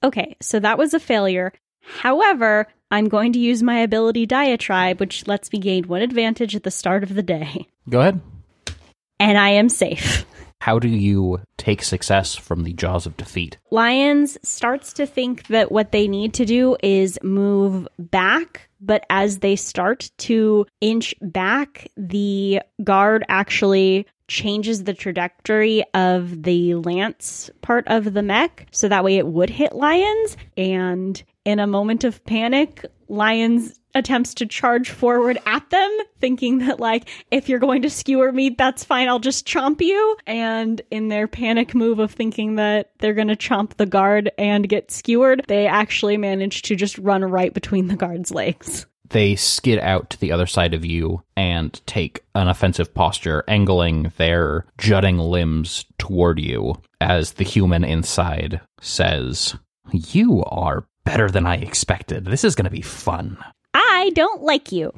Okay, 0.02 0.34
so 0.40 0.58
that 0.58 0.78
was 0.78 0.94
a 0.94 0.98
failure. 0.98 1.52
However, 1.82 2.66
I'm 2.90 3.08
going 3.08 3.34
to 3.34 3.38
use 3.38 3.62
my 3.62 3.80
ability 3.80 4.24
Diatribe, 4.24 4.98
which 4.98 5.26
lets 5.26 5.52
me 5.52 5.58
gain 5.58 5.88
one 5.88 6.00
advantage 6.00 6.56
at 6.56 6.62
the 6.62 6.70
start 6.70 7.02
of 7.02 7.14
the 7.14 7.22
day. 7.22 7.66
Go 7.88 8.00
ahead. 8.00 8.20
And 9.18 9.36
I 9.36 9.50
am 9.50 9.68
safe. 9.68 10.24
How 10.60 10.78
do 10.78 10.88
you 10.88 11.40
take 11.56 11.82
success 11.82 12.34
from 12.34 12.64
the 12.64 12.74
jaws 12.74 13.06
of 13.06 13.16
defeat? 13.16 13.56
Lions 13.70 14.36
starts 14.42 14.92
to 14.94 15.06
think 15.06 15.46
that 15.46 15.72
what 15.72 15.90
they 15.90 16.06
need 16.06 16.34
to 16.34 16.44
do 16.44 16.76
is 16.82 17.18
move 17.22 17.88
back, 17.98 18.68
but 18.78 19.04
as 19.08 19.38
they 19.38 19.56
start 19.56 20.10
to 20.18 20.66
inch 20.82 21.14
back, 21.22 21.88
the 21.96 22.60
guard 22.84 23.24
actually 23.28 24.06
changes 24.28 24.84
the 24.84 24.94
trajectory 24.94 25.82
of 25.94 26.42
the 26.44 26.74
lance 26.76 27.50
part 27.62 27.88
of 27.88 28.12
the 28.12 28.22
mech 28.22 28.66
so 28.70 28.88
that 28.88 29.02
way 29.02 29.16
it 29.16 29.26
would 29.26 29.50
hit 29.50 29.74
lions 29.74 30.36
and 30.56 31.24
in 31.44 31.58
a 31.58 31.66
moment 31.66 32.04
of 32.04 32.24
panic 32.24 32.86
lions 33.08 33.79
attempts 33.94 34.34
to 34.34 34.46
charge 34.46 34.90
forward 34.90 35.38
at 35.46 35.68
them 35.70 35.98
thinking 36.18 36.58
that 36.58 36.80
like 36.80 37.08
if 37.30 37.48
you're 37.48 37.58
going 37.58 37.82
to 37.82 37.90
skewer 37.90 38.32
me 38.32 38.50
that's 38.50 38.84
fine 38.84 39.08
i'll 39.08 39.18
just 39.18 39.46
chomp 39.46 39.80
you 39.80 40.16
and 40.26 40.82
in 40.90 41.08
their 41.08 41.26
panic 41.26 41.74
move 41.74 41.98
of 41.98 42.10
thinking 42.10 42.56
that 42.56 42.90
they're 42.98 43.14
going 43.14 43.28
to 43.28 43.36
chomp 43.36 43.74
the 43.76 43.86
guard 43.86 44.30
and 44.38 44.68
get 44.68 44.90
skewered 44.90 45.44
they 45.48 45.66
actually 45.66 46.16
manage 46.16 46.62
to 46.62 46.76
just 46.76 46.98
run 46.98 47.24
right 47.24 47.54
between 47.54 47.88
the 47.88 47.96
guard's 47.96 48.30
legs 48.30 48.86
they 49.10 49.34
skid 49.36 49.78
out 49.80 50.10
to 50.10 50.20
the 50.20 50.32
other 50.32 50.46
side 50.46 50.72
of 50.72 50.84
you 50.84 51.22
and 51.36 51.80
take 51.86 52.22
an 52.34 52.48
offensive 52.48 52.94
posture, 52.94 53.44
angling 53.48 54.12
their 54.16 54.66
jutting 54.78 55.18
limbs 55.18 55.84
toward 55.98 56.38
you 56.38 56.80
as 57.00 57.32
the 57.32 57.44
human 57.44 57.84
inside 57.84 58.60
says, 58.80 59.56
You 59.92 60.44
are 60.44 60.86
better 61.04 61.28
than 61.28 61.46
I 61.46 61.56
expected. 61.56 62.24
This 62.24 62.44
is 62.44 62.54
going 62.54 62.64
to 62.66 62.70
be 62.70 62.82
fun. 62.82 63.36
I 64.00 64.10
don't 64.10 64.42
like 64.42 64.72
you 64.72 64.92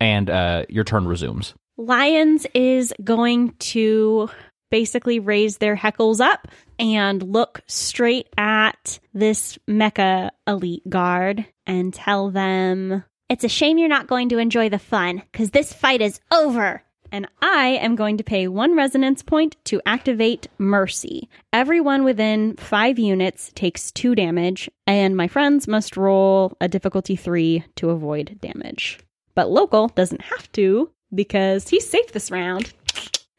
And 0.00 0.30
uh, 0.30 0.64
your 0.70 0.84
turn 0.84 1.06
resumes. 1.06 1.52
Lions 1.76 2.46
is 2.54 2.94
going 3.04 3.52
to 3.74 4.30
basically 4.70 5.18
raise 5.20 5.58
their 5.58 5.76
heckles 5.76 6.20
up 6.20 6.48
and 6.78 7.22
look 7.22 7.60
straight 7.66 8.28
at 8.38 8.98
this 9.12 9.58
mecha 9.68 10.30
elite 10.46 10.88
guard 10.88 11.44
and 11.66 11.92
tell 11.92 12.30
them, 12.30 13.04
It's 13.28 13.44
a 13.44 13.48
shame 13.48 13.76
you're 13.76 13.88
not 13.88 14.06
going 14.06 14.30
to 14.30 14.38
enjoy 14.38 14.70
the 14.70 14.78
fun, 14.78 15.22
because 15.30 15.50
this 15.50 15.72
fight 15.72 16.00
is 16.00 16.18
over. 16.32 16.82
And 17.12 17.26
I 17.42 17.78
am 17.82 17.96
going 17.96 18.16
to 18.18 18.24
pay 18.24 18.46
one 18.48 18.76
resonance 18.76 19.22
point 19.22 19.56
to 19.64 19.80
activate 19.84 20.48
Mercy. 20.58 21.28
Everyone 21.52 22.04
within 22.04 22.56
five 22.56 22.98
units 22.98 23.50
takes 23.54 23.90
two 23.90 24.14
damage, 24.14 24.70
and 24.86 25.16
my 25.16 25.28
friends 25.28 25.66
must 25.66 25.96
roll 25.96 26.56
a 26.60 26.68
difficulty 26.68 27.16
three 27.16 27.64
to 27.76 27.90
avoid 27.90 28.38
damage. 28.40 28.98
But 29.34 29.50
local 29.50 29.88
doesn't 29.88 30.22
have 30.22 30.50
to 30.52 30.90
because 31.14 31.68
he's 31.68 31.88
safe 31.88 32.12
this 32.12 32.30
round. 32.30 32.72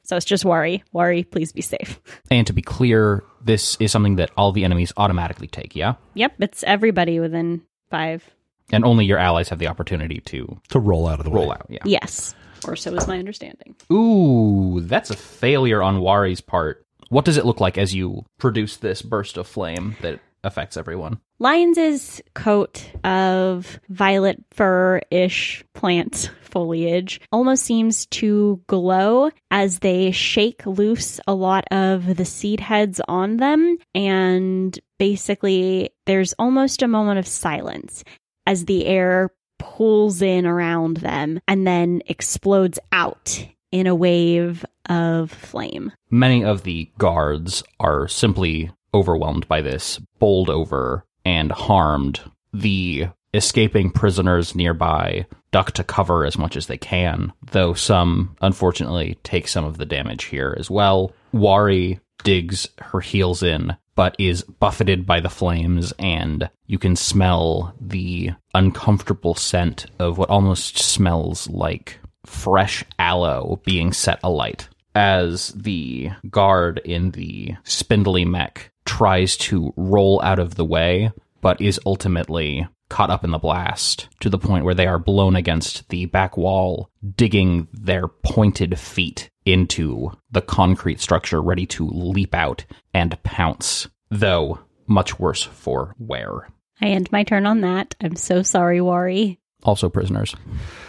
So 0.03 0.17
it's 0.17 0.25
just 0.25 0.43
worry. 0.43 0.83
Worry, 0.91 1.23
please 1.23 1.53
be 1.53 1.61
safe. 1.61 2.01
And 2.29 2.45
to 2.47 2.51
be 2.53 2.61
clear, 2.61 3.23
this 3.41 3.77
is 3.79 3.93
something 3.93 4.17
that 4.17 4.31
all 4.35 4.51
the 4.51 4.65
enemies 4.65 4.91
automatically 4.97 5.47
take, 5.47 5.73
yeah? 5.73 5.95
Yep, 6.15 6.33
it's 6.39 6.63
everybody 6.63 7.21
within 7.21 7.61
five. 7.89 8.29
And 8.73 8.83
only 8.83 9.05
your 9.05 9.17
allies 9.17 9.47
have 9.49 9.59
the 9.59 9.67
opportunity 9.67 10.19
to 10.21 10.59
to 10.69 10.79
roll 10.79 11.07
out 11.07 11.19
of 11.19 11.25
the 11.25 11.29
way. 11.31 11.41
roll 11.41 11.51
out, 11.51 11.65
yeah. 11.69 11.83
Yes. 11.85 12.35
Or 12.67 12.75
so 12.75 12.93
is 12.95 13.07
my 13.07 13.19
understanding. 13.19 13.75
Ooh, 13.91 14.81
that's 14.81 15.09
a 15.09 15.15
failure 15.15 15.81
on 15.81 16.01
Wari's 16.01 16.41
part. 16.41 16.85
What 17.09 17.25
does 17.25 17.37
it 17.37 17.45
look 17.45 17.59
like 17.59 17.77
as 17.77 17.93
you 17.93 18.25
produce 18.37 18.77
this 18.77 19.01
burst 19.01 19.37
of 19.37 19.47
flame 19.47 19.95
that 20.01 20.19
affects 20.43 20.77
everyone? 20.77 21.19
Lions's 21.39 22.21
coat 22.33 22.85
of 23.03 23.79
violet 23.89 24.43
fur-ish 24.51 25.63
plant 25.73 26.31
foliage 26.41 27.19
almost 27.31 27.63
seems 27.63 28.05
to 28.07 28.61
glow 28.67 29.31
as 29.49 29.79
they 29.79 30.11
shake 30.11 30.65
loose 30.65 31.19
a 31.27 31.33
lot 31.33 31.65
of 31.71 32.17
the 32.17 32.25
seed 32.25 32.59
heads 32.59 33.01
on 33.07 33.37
them 33.37 33.77
and 33.95 34.77
basically 34.99 35.89
there's 36.05 36.33
almost 36.33 36.81
a 36.81 36.87
moment 36.87 37.17
of 37.17 37.27
silence 37.27 38.03
as 38.45 38.65
the 38.65 38.85
air 38.85 39.31
pulls 39.61 40.21
in 40.21 40.45
around 40.45 40.97
them 40.97 41.39
and 41.47 41.67
then 41.67 42.01
explodes 42.07 42.79
out 42.91 43.47
in 43.71 43.85
a 43.85 43.95
wave 43.95 44.65
of 44.89 45.31
flame. 45.31 45.91
Many 46.09 46.43
of 46.43 46.63
the 46.63 46.89
guards 46.97 47.63
are 47.79 48.07
simply 48.07 48.71
overwhelmed 48.93 49.47
by 49.47 49.61
this, 49.61 49.99
bowled 50.19 50.49
over, 50.49 51.05
and 51.23 51.51
harmed. 51.51 52.19
The 52.51 53.07
escaping 53.33 53.91
prisoners 53.91 54.55
nearby 54.55 55.27
duck 55.51 55.71
to 55.73 55.83
cover 55.83 56.25
as 56.25 56.37
much 56.37 56.57
as 56.57 56.65
they 56.65 56.77
can, 56.77 57.31
though 57.51 57.73
some, 57.73 58.35
unfortunately, 58.41 59.17
take 59.23 59.47
some 59.47 59.63
of 59.63 59.77
the 59.77 59.85
damage 59.85 60.25
here 60.25 60.55
as 60.57 60.69
well. 60.69 61.13
Wari 61.31 61.99
digs 62.23 62.67
her 62.79 62.99
heels 62.99 63.43
in, 63.43 63.77
but 63.95 64.15
is 64.17 64.43
buffeted 64.43 65.05
by 65.05 65.19
the 65.19 65.29
flames, 65.29 65.93
and 65.99 66.49
you 66.67 66.79
can 66.79 66.95
smell 66.95 67.75
the 67.79 68.31
uncomfortable 68.53 69.35
scent 69.35 69.85
of 69.99 70.17
what 70.17 70.29
almost 70.29 70.77
smells 70.77 71.49
like 71.49 71.99
fresh 72.25 72.83
aloe 72.99 73.61
being 73.65 73.91
set 73.93 74.19
alight. 74.23 74.67
As 74.93 75.49
the 75.49 76.11
guard 76.29 76.81
in 76.83 77.11
the 77.11 77.55
spindly 77.63 78.25
mech 78.25 78.71
tries 78.85 79.37
to 79.37 79.73
roll 79.77 80.21
out 80.21 80.39
of 80.39 80.55
the 80.55 80.65
way, 80.65 81.11
but 81.41 81.61
is 81.61 81.79
ultimately 81.85 82.67
caught 82.91 83.09
up 83.09 83.23
in 83.23 83.31
the 83.31 83.39
blast 83.39 84.09
to 84.19 84.29
the 84.29 84.37
point 84.37 84.65
where 84.65 84.75
they 84.75 84.85
are 84.85 84.99
blown 84.99 85.37
against 85.37 85.87
the 85.87 86.05
back 86.07 86.35
wall, 86.35 86.89
digging 87.15 87.69
their 87.71 88.09
pointed 88.09 88.77
feet 88.77 89.29
into 89.45 90.11
the 90.29 90.41
concrete 90.41 90.99
structure, 90.99 91.41
ready 91.41 91.65
to 91.65 91.87
leap 91.87 92.35
out 92.35 92.65
and 92.93 93.17
pounce, 93.23 93.87
though 94.09 94.59
much 94.87 95.17
worse 95.17 95.41
for 95.41 95.95
wear. 95.99 96.49
I 96.81 96.87
end 96.87 97.09
my 97.13 97.23
turn 97.23 97.45
on 97.45 97.61
that. 97.61 97.95
I'm 98.01 98.17
so 98.17 98.43
sorry, 98.43 98.81
Wari. 98.81 99.39
Also 99.63 99.87
prisoners. 99.87 100.35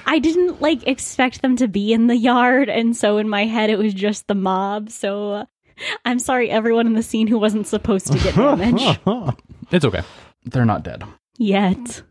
I 0.04 0.18
didn't 0.18 0.60
like 0.60 0.84
expect 0.88 1.40
them 1.40 1.54
to 1.56 1.68
be 1.68 1.92
in 1.92 2.08
the 2.08 2.16
yard, 2.16 2.68
and 2.68 2.96
so 2.96 3.18
in 3.18 3.28
my 3.28 3.44
head 3.44 3.70
it 3.70 3.78
was 3.78 3.94
just 3.94 4.26
the 4.26 4.34
mob. 4.34 4.90
So 4.90 5.32
uh, 5.32 5.44
I'm 6.04 6.18
sorry, 6.18 6.50
everyone 6.50 6.88
in 6.88 6.94
the 6.94 7.02
scene 7.04 7.28
who 7.28 7.38
wasn't 7.38 7.68
supposed 7.68 8.08
to 8.08 8.18
get 8.18 8.34
damage 8.34 8.98
It's 9.70 9.84
okay. 9.84 10.02
They're 10.44 10.64
not 10.64 10.82
dead. 10.82 11.04
Yet. 11.38 12.02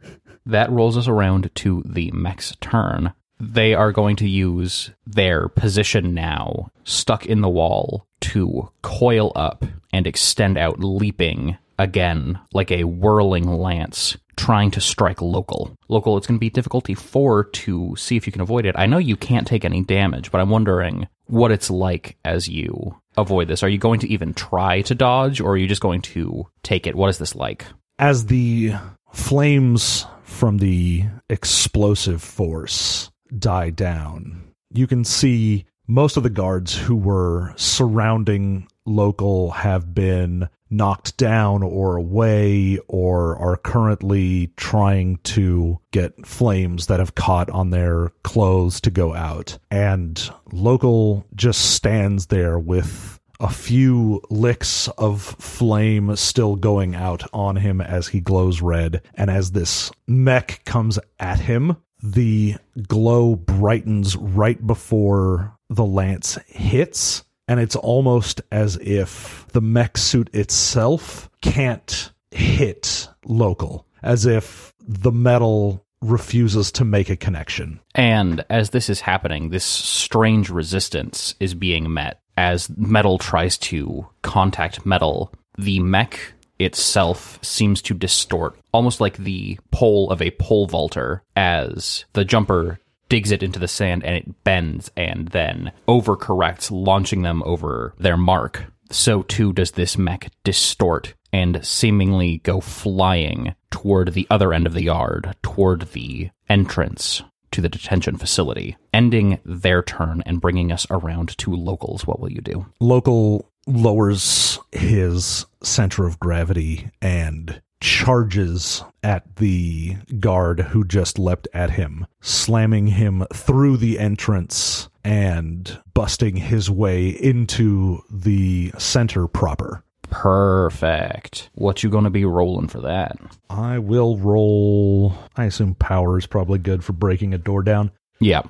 That 0.45 0.72
rolls 0.72 0.97
us 0.97 1.07
around 1.07 1.49
to 1.55 1.84
the 1.86 2.11
mech's 2.11 2.55
turn. 2.61 3.13
They 3.39 3.74
are 3.74 3.91
going 3.91 4.17
to 4.17 4.28
use 4.28 4.91
their 5.05 5.47
position 5.47 6.13
now, 6.13 6.72
stuck 6.84 7.26
in 7.26 7.41
the 7.41 7.49
wall, 7.49 8.05
to 8.22 8.69
coil 8.84 9.32
up 9.36 9.65
and 9.91 10.05
extend 10.05 10.57
out, 10.57 10.80
leaping 10.80 11.57
again 11.80 12.39
like 12.53 12.72
a 12.72 12.84
whirling 12.84 13.47
lance, 13.47 14.15
trying 14.36 14.69
to 14.72 14.82
strike 14.82 15.22
local. 15.22 15.76
Local, 15.89 16.17
it's 16.17 16.28
going 16.28 16.38
to 16.38 16.39
be 16.39 16.51
difficulty 16.51 16.93
four 16.93 17.45
to 17.45 17.95
see 17.97 18.15
if 18.15 18.28
you 18.28 18.32
can 18.32 18.41
avoid 18.41 18.65
it. 18.65 18.76
I 18.78 18.86
know 18.86 18.99
you 18.99 19.15
can't 19.15 19.47
take 19.47 19.65
any 19.65 19.84
damage, 19.84 20.32
but 20.32 20.39
I'm 20.39 20.51
wondering 20.51 21.07
what 21.26 21.51
it's 21.51 21.72
like 21.72 22.17
as 22.24 22.47
you 22.47 22.95
avoid 23.17 23.47
this. 23.47 23.63
Are 23.63 23.69
you 23.69 23.80
going 23.80 23.99
to 24.01 24.09
even 24.09 24.34
try 24.36 24.82
to 24.84 24.93
dodge, 24.93 25.41
or 25.41 25.53
are 25.53 25.57
you 25.57 25.67
just 25.67 25.82
going 25.82 26.01
to 26.01 26.47
take 26.61 26.86
it? 26.86 26.95
What 26.95 27.09
is 27.09 27.17
this 27.17 27.36
like? 27.36 27.65
As 27.97 28.28
the 28.28 28.74
flames 29.12 30.05
from 30.24 30.57
the 30.57 31.05
explosive 31.30 32.22
force 32.22 33.12
die 33.38 33.70
down, 33.70 34.43
you 34.74 34.88
can 34.88 35.03
see 35.03 35.66
most 35.88 36.18
of 36.18 36.24
the 36.24 36.30
guards 36.30 36.78
who 36.78 36.95
were 36.95 37.53
surrounding 37.57 38.68
local 38.86 39.51
have 39.51 39.93
been 39.93 40.47
knocked 40.70 41.18
down 41.18 41.62
or 41.62 41.97
away 41.97 42.80
or 42.88 43.38
are 43.38 43.57
currently 43.57 44.51
trying 44.55 45.18
to 45.18 45.78
get 45.91 46.26
flames 46.26 46.88
that 46.88 46.99
have 46.99 47.16
caught 47.16 47.49
on 47.49 47.70
their 47.70 48.09
clothes 48.24 48.80
to 48.82 48.89
go 48.89 49.14
out. 49.14 49.57
And 49.70 50.30
local 50.51 51.26
just 51.36 51.76
stands 51.76 52.28
there 52.28 52.57
with 52.57 53.20
a 53.42 53.50
few 53.50 54.22
licks 54.30 54.88
of 54.89 55.22
flame 55.22 56.16
still 56.16 56.56
going 56.56 56.96
out 56.96 57.24
on 57.34 57.56
him 57.56 57.82
as 57.82 58.08
he 58.08 58.22
glows 58.22 58.62
red. 58.62 59.02
And 59.16 59.30
as 59.32 59.52
this 59.52 59.92
mech 60.08 60.64
comes 60.64 61.00
at 61.20 61.39
him, 61.39 61.78
the 62.04 62.56
glow 62.88 63.36
brightens 63.36 64.16
right 64.16 64.66
before 64.66 65.58
the 65.70 65.86
lance 65.86 66.38
hits. 66.48 67.24
And 67.48 67.60
it's 67.60 67.76
almost 67.76 68.42
as 68.52 68.78
if 68.78 69.48
the 69.52 69.62
mech 69.62 69.98
suit 69.98 70.30
itself 70.34 71.30
can't 71.42 72.12
hit 72.30 73.10
local, 73.26 73.88
as 74.04 74.26
if 74.26 74.74
the 74.80 75.12
metal 75.12 75.86
refuses 76.02 76.72
to 76.74 76.86
make 76.86 77.10
a 77.10 77.16
connection. 77.16 77.80
And 77.94 78.46
as 78.50 78.70
this 78.70 78.89
is 78.89 79.02
happening, 79.02 79.50
this 79.50 79.66
strange 79.66 80.50
resistance 80.50 81.36
is 81.39 81.54
being 81.54 81.94
met 81.94 82.20
as 82.38 82.70
metal 82.78 83.18
tries 83.18 83.58
to 83.58 84.08
contact 84.22 84.86
metal. 84.86 85.32
The 85.58 85.80
mech 85.80 86.34
itself 86.60 87.40
seems 87.42 87.82
to 87.84 87.94
distort, 87.94 88.58
almost 88.72 89.02
like 89.02 89.18
the 89.18 89.60
pole 89.72 90.10
of 90.12 90.22
a 90.22 90.32
pole 90.32 90.68
vaulter, 90.68 91.24
as 91.36 92.06
the 92.14 92.26
jumper 92.26 92.80
digs 93.10 93.32
it 93.32 93.44
into 93.44 93.60
the 93.60 93.68
sand 93.68 94.06
and 94.06 94.16
it 94.16 94.44
bends 94.44 94.90
and 94.96 95.28
then 95.30 95.72
overcorrects, 95.88 96.72
launching 96.72 97.24
them 97.24 97.44
over 97.46 97.94
their 97.98 98.18
mark. 98.18 98.66
So 98.90 99.24
too 99.24 99.54
does 99.54 99.72
this 99.72 99.98
mech 99.98 100.32
distort 100.44 101.14
and 101.34 101.66
seemingly 101.66 102.38
go 102.40 102.60
flying 102.60 103.56
toward 103.70 104.14
the 104.14 104.28
other 104.30 104.54
end 104.54 104.68
of 104.68 104.74
the 104.74 104.84
yard, 104.84 105.36
toward 105.42 105.92
the 105.94 106.30
entrance 106.50 107.24
to 107.52 107.62
the 107.62 107.70
detention 107.70 108.18
facility, 108.18 108.78
ending 108.93 109.39
their 109.45 109.82
turn 109.82 110.24
and 110.26 110.41
bringing 110.41 110.72
us 110.72 110.88
around 110.89 111.38
to 111.38 111.54
locals. 111.54 112.08
What 112.08 112.20
will 112.20 112.32
you 112.32 112.41
do? 112.41 112.66
Local 112.80 113.49
lowers 113.68 114.60
his 114.72 115.45
center 115.62 116.08
of 116.08 116.20
gravity 116.20 116.89
and 117.02 117.62
charges 117.82 118.84
at 119.04 119.36
the 119.38 119.97
guard 120.20 120.60
who 120.60 120.84
just 120.86 121.18
leapt 121.20 121.47
at 121.54 121.72
him, 121.72 122.06
slamming 122.22 122.88
him 122.88 123.26
through 123.34 123.78
the 123.78 123.99
entrance 123.99 124.89
and 125.04 125.80
busting 125.93 126.36
his 126.36 126.70
way 126.70 127.10
into 127.10 128.02
the 128.10 128.72
center 128.78 129.28
proper. 129.28 129.84
Perfect. 130.12 131.49
What 131.55 131.82
you 131.82 131.89
going 131.89 132.03
to 132.03 132.09
be 132.09 132.26
rolling 132.26 132.68
for 132.68 132.82
that? 132.82 133.18
I 133.49 133.80
will 133.80 134.18
roll. 134.18 135.16
I 135.36 135.45
assume 135.45 135.74
power 135.76 136.20
is 136.20 136.28
probably 136.28 136.59
good 136.59 136.84
for 136.84 136.93
breaking 136.93 137.34
a 137.34 137.38
door 137.39 137.64
down. 137.64 137.91
Yeah. 138.20 138.43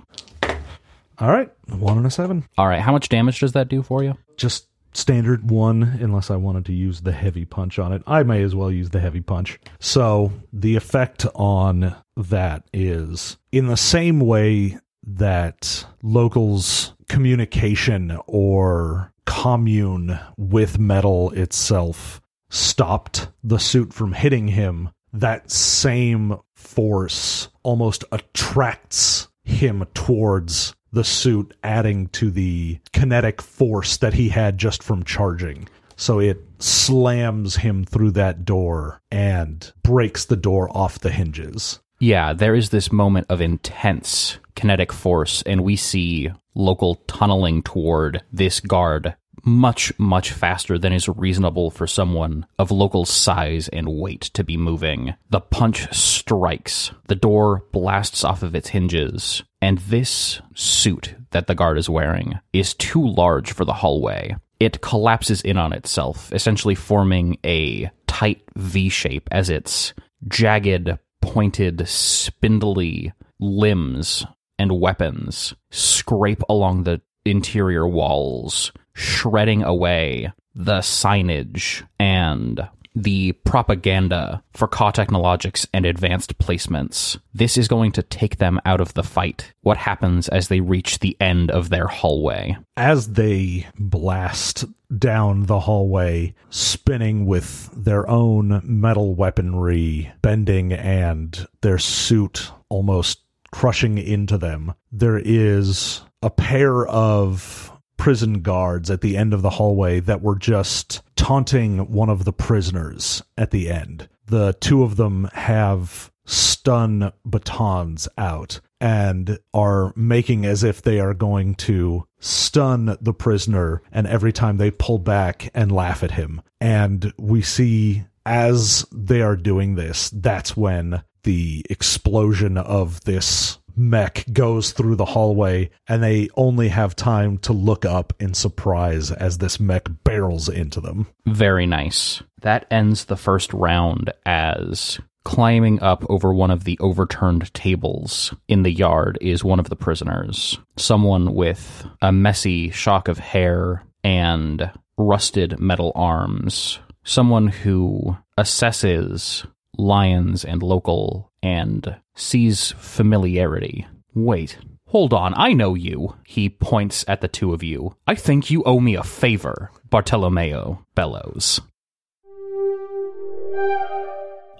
All 1.19 1.29
right, 1.29 1.51
one 1.69 1.97
and 1.97 2.07
a 2.07 2.09
seven. 2.09 2.45
All 2.57 2.67
right. 2.67 2.81
How 2.81 2.91
much 2.91 3.07
damage 3.07 3.39
does 3.39 3.51
that 3.51 3.69
do 3.69 3.83
for 3.83 4.03
you? 4.03 4.17
Just 4.37 4.67
standard 4.93 5.49
one, 5.51 5.83
unless 5.83 6.31
I 6.31 6.35
wanted 6.35 6.65
to 6.65 6.73
use 6.73 7.01
the 7.01 7.11
heavy 7.11 7.45
punch 7.45 7.77
on 7.79 7.93
it. 7.93 8.01
I 8.07 8.23
may 8.23 8.41
as 8.41 8.55
well 8.55 8.71
use 8.71 8.89
the 8.89 8.99
heavy 8.99 9.21
punch. 9.21 9.59
So 9.79 10.33
the 10.51 10.75
effect 10.75 11.25
on 11.35 11.95
that 12.17 12.63
is 12.73 13.37
in 13.51 13.67
the 13.67 13.77
same 13.77 14.19
way 14.19 14.79
that 15.05 15.85
locals' 16.01 16.93
communication 17.07 18.17
or 18.27 19.10
commune 19.25 20.19
with 20.37 20.79
metal 20.79 21.31
itself 21.31 22.21
stopped 22.49 23.29
the 23.43 23.59
suit 23.59 23.93
from 23.93 24.13
hitting 24.13 24.49
him, 24.49 24.89
that 25.13 25.49
same 25.51 26.37
force 26.55 27.49
almost 27.63 28.03
attracts 28.11 29.27
him 29.43 29.85
towards 29.93 30.75
the 30.91 31.03
suit, 31.03 31.53
adding 31.63 32.07
to 32.09 32.29
the 32.29 32.79
kinetic 32.91 33.41
force 33.41 33.97
that 33.97 34.13
he 34.13 34.29
had 34.29 34.57
just 34.57 34.83
from 34.83 35.03
charging. 35.03 35.67
So 35.95 36.19
it 36.19 36.41
slams 36.59 37.57
him 37.57 37.85
through 37.85 38.11
that 38.11 38.43
door 38.43 39.01
and 39.11 39.71
breaks 39.83 40.25
the 40.25 40.35
door 40.35 40.69
off 40.75 40.99
the 40.99 41.11
hinges. 41.11 41.79
Yeah, 41.99 42.33
there 42.33 42.55
is 42.55 42.71
this 42.71 42.91
moment 42.91 43.27
of 43.29 43.41
intense 43.41 44.39
kinetic 44.55 44.91
force, 44.91 45.43
and 45.43 45.63
we 45.63 45.75
see 45.75 46.31
local 46.55 46.95
tunneling 47.07 47.63
toward 47.63 48.23
this 48.31 48.59
guard 48.59 49.15
much, 49.43 49.91
much 49.97 50.31
faster 50.31 50.77
than 50.77 50.93
is 50.93 51.07
reasonable 51.07 51.71
for 51.71 51.87
someone 51.87 52.45
of 52.59 52.69
local 52.69 53.05
size 53.05 53.67
and 53.69 53.87
weight 53.87 54.21
to 54.21 54.43
be 54.43 54.57
moving. 54.57 55.15
The 55.29 55.41
punch 55.41 55.91
strikes, 55.93 56.91
the 57.07 57.15
door 57.15 57.65
blasts 57.71 58.23
off 58.23 58.43
of 58.43 58.55
its 58.55 58.69
hinges, 58.69 59.43
and 59.61 59.79
this 59.79 60.41
suit 60.53 61.15
that 61.31 61.47
the 61.47 61.55
guard 61.55 61.77
is 61.77 61.89
wearing 61.89 62.39
is 62.53 62.73
too 62.73 63.05
large 63.05 63.51
for 63.51 63.65
the 63.65 63.73
hallway. 63.73 64.35
it 64.59 64.79
collapses 64.79 65.41
in 65.41 65.57
on 65.57 65.73
itself, 65.73 66.31
essentially 66.31 66.75
forming 66.75 67.35
a 67.43 67.89
tight 68.05 68.43
V 68.55 68.89
shape 68.89 69.27
as 69.31 69.49
its 69.49 69.93
jagged, 70.27 70.99
pointed, 71.19 71.87
spindly 71.87 73.11
limbs 73.39 74.23
and 74.61 74.79
weapons 74.79 75.55
scrape 75.71 76.43
along 76.47 76.83
the 76.83 77.01
interior 77.25 77.87
walls, 77.87 78.71
shredding 78.93 79.63
away 79.63 80.31
the 80.53 80.77
signage 80.77 81.83
and 81.99 82.69
the 82.93 83.31
propaganda 83.43 84.43
for 84.53 84.67
Ka 84.67 84.91
Technologics 84.91 85.65
and 85.73 85.85
advanced 85.85 86.37
placements. 86.37 87.17
This 87.33 87.57
is 87.57 87.67
going 87.67 87.93
to 87.93 88.03
take 88.03 88.37
them 88.37 88.59
out 88.63 88.81
of 88.81 88.93
the 88.93 89.03
fight. 89.03 89.51
What 89.61 89.77
happens 89.77 90.27
as 90.29 90.49
they 90.49 90.59
reach 90.59 90.99
the 90.99 91.17
end 91.19 91.49
of 91.49 91.69
their 91.69 91.87
hallway? 91.87 92.55
As 92.77 93.13
they 93.13 93.65
blast 93.79 94.65
down 94.95 95.45
the 95.45 95.61
hallway, 95.61 96.35
spinning 96.51 97.25
with 97.25 97.71
their 97.73 98.07
own 98.07 98.61
metal 98.63 99.15
weaponry, 99.15 100.11
bending 100.21 100.71
and 100.71 101.47
their 101.61 101.79
suit 101.79 102.51
almost 102.69 103.21
crushing 103.51 103.97
into 103.97 104.37
them, 104.37 104.73
there 104.91 105.19
is 105.19 106.01
a 106.21 106.29
pair 106.29 106.85
of 106.87 107.71
prison 107.97 108.41
guards 108.41 108.89
at 108.89 109.01
the 109.01 109.15
end 109.15 109.33
of 109.33 109.41
the 109.41 109.51
hallway 109.51 109.99
that 109.99 110.21
were 110.21 110.37
just 110.37 111.01
taunting 111.15 111.91
one 111.91 112.09
of 112.09 112.25
the 112.25 112.33
prisoners 112.33 113.21
at 113.37 113.51
the 113.51 113.69
end. 113.69 114.09
The 114.25 114.53
two 114.59 114.83
of 114.83 114.95
them 114.95 115.29
have 115.33 116.11
stun 116.25 117.11
batons 117.25 118.07
out 118.17 118.59
and 118.79 119.37
are 119.53 119.93
making 119.95 120.45
as 120.45 120.63
if 120.63 120.81
they 120.81 120.99
are 120.99 121.13
going 121.13 121.53
to 121.53 122.07
stun 122.19 122.97
the 122.99 123.13
prisoner 123.13 123.81
and 123.91 124.07
every 124.07 124.33
time 124.33 124.57
they 124.57 124.71
pull 124.71 124.97
back 124.97 125.51
and 125.53 125.71
laugh 125.71 126.03
at 126.03 126.11
him 126.11 126.41
and 126.59 127.13
we 127.17 127.41
see 127.41 128.03
as 128.25 128.85
they 128.91 129.21
are 129.21 129.35
doing 129.35 129.75
this 129.75 130.09
that's 130.11 130.55
when 130.55 131.03
the 131.23 131.65
explosion 131.69 132.57
of 132.57 133.01
this 133.03 133.57
mech 133.75 134.25
goes 134.33 134.71
through 134.71 134.95
the 134.95 135.05
hallway 135.05 135.69
and 135.87 136.03
they 136.03 136.29
only 136.35 136.67
have 136.67 136.95
time 136.95 137.37
to 137.37 137.53
look 137.53 137.85
up 137.85 138.13
in 138.19 138.33
surprise 138.33 139.11
as 139.11 139.37
this 139.37 139.59
mech 139.59 139.87
barrels 140.03 140.49
into 140.49 140.81
them. 140.81 141.07
Very 141.25 141.65
nice. 141.65 142.21
That 142.41 142.65
ends 142.69 143.05
the 143.05 143.17
first 143.17 143.53
round 143.53 144.11
as 144.25 144.99
climbing 145.23 145.81
up 145.81 146.03
over 146.09 146.33
one 146.33 146.51
of 146.51 146.63
the 146.63 146.77
overturned 146.79 147.53
tables 147.53 148.33
in 148.47 148.63
the 148.63 148.71
yard 148.71 149.17
is 149.21 149.43
one 149.43 149.59
of 149.59 149.69
the 149.69 149.75
prisoners. 149.75 150.57
Someone 150.77 151.33
with 151.35 151.85
a 152.01 152.11
messy 152.11 152.71
shock 152.71 153.07
of 153.07 153.19
hair 153.19 153.83
and 154.03 154.71
rusted 154.97 155.59
metal 155.59 155.91
arms. 155.95 156.79
Someone 157.03 157.47
who 157.47 158.17
assesses 158.37 159.45
lions 159.77 160.43
and 160.45 160.61
local 160.61 161.31
and 161.41 161.97
sees 162.15 162.71
familiarity. 162.77 163.87
Wait, 164.13 164.57
hold 164.87 165.13
on, 165.13 165.33
I 165.35 165.53
know 165.53 165.75
you. 165.75 166.15
He 166.25 166.49
points 166.49 167.05
at 167.07 167.21
the 167.21 167.27
two 167.27 167.53
of 167.53 167.63
you. 167.63 167.95
I 168.07 168.15
think 168.15 168.49
you 168.51 168.63
owe 168.63 168.79
me 168.79 168.95
a 168.95 169.03
favor, 169.03 169.71
Bartolomeo 169.89 170.85
bellows. 170.95 171.61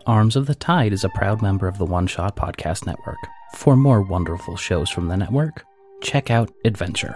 Arms 0.08 0.36
of 0.36 0.48
the 0.48 0.56
Tide 0.56 0.94
is 0.94 1.04
a 1.04 1.10
proud 1.10 1.42
member 1.42 1.68
of 1.68 1.78
the 1.78 1.86
One 1.86 2.08
Shot 2.08 2.36
Podcast 2.36 2.86
Network. 2.88 3.18
For 3.56 3.76
more 3.76 4.02
wonderful 4.02 4.56
shows 4.56 4.90
from 4.90 5.08
the 5.08 5.18
network, 5.18 5.64
check 6.02 6.32
out 6.32 6.52
Adventure. 6.66 7.16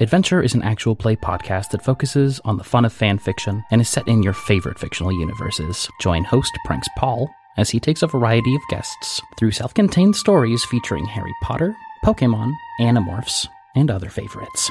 Adventure 0.00 0.42
is 0.42 0.54
an 0.54 0.62
actual 0.62 0.96
play 0.96 1.14
podcast 1.14 1.70
that 1.70 1.84
focuses 1.84 2.40
on 2.44 2.56
the 2.56 2.64
fun 2.64 2.84
of 2.84 2.92
fan 2.92 3.16
fiction 3.16 3.62
and 3.70 3.80
is 3.80 3.88
set 3.88 4.08
in 4.08 4.24
your 4.24 4.32
favorite 4.32 4.76
fictional 4.76 5.12
universes. 5.12 5.88
Join 6.00 6.24
host 6.24 6.50
Pranks 6.64 6.88
Paul 6.98 7.30
as 7.56 7.70
he 7.70 7.78
takes 7.78 8.02
a 8.02 8.08
variety 8.08 8.56
of 8.56 8.68
guests 8.68 9.22
through 9.38 9.52
self 9.52 9.72
contained 9.72 10.16
stories 10.16 10.64
featuring 10.64 11.04
Harry 11.06 11.32
Potter, 11.44 11.76
Pokemon, 12.04 12.52
Animorphs, 12.80 13.46
and 13.76 13.88
other 13.88 14.08
favorites. 14.08 14.68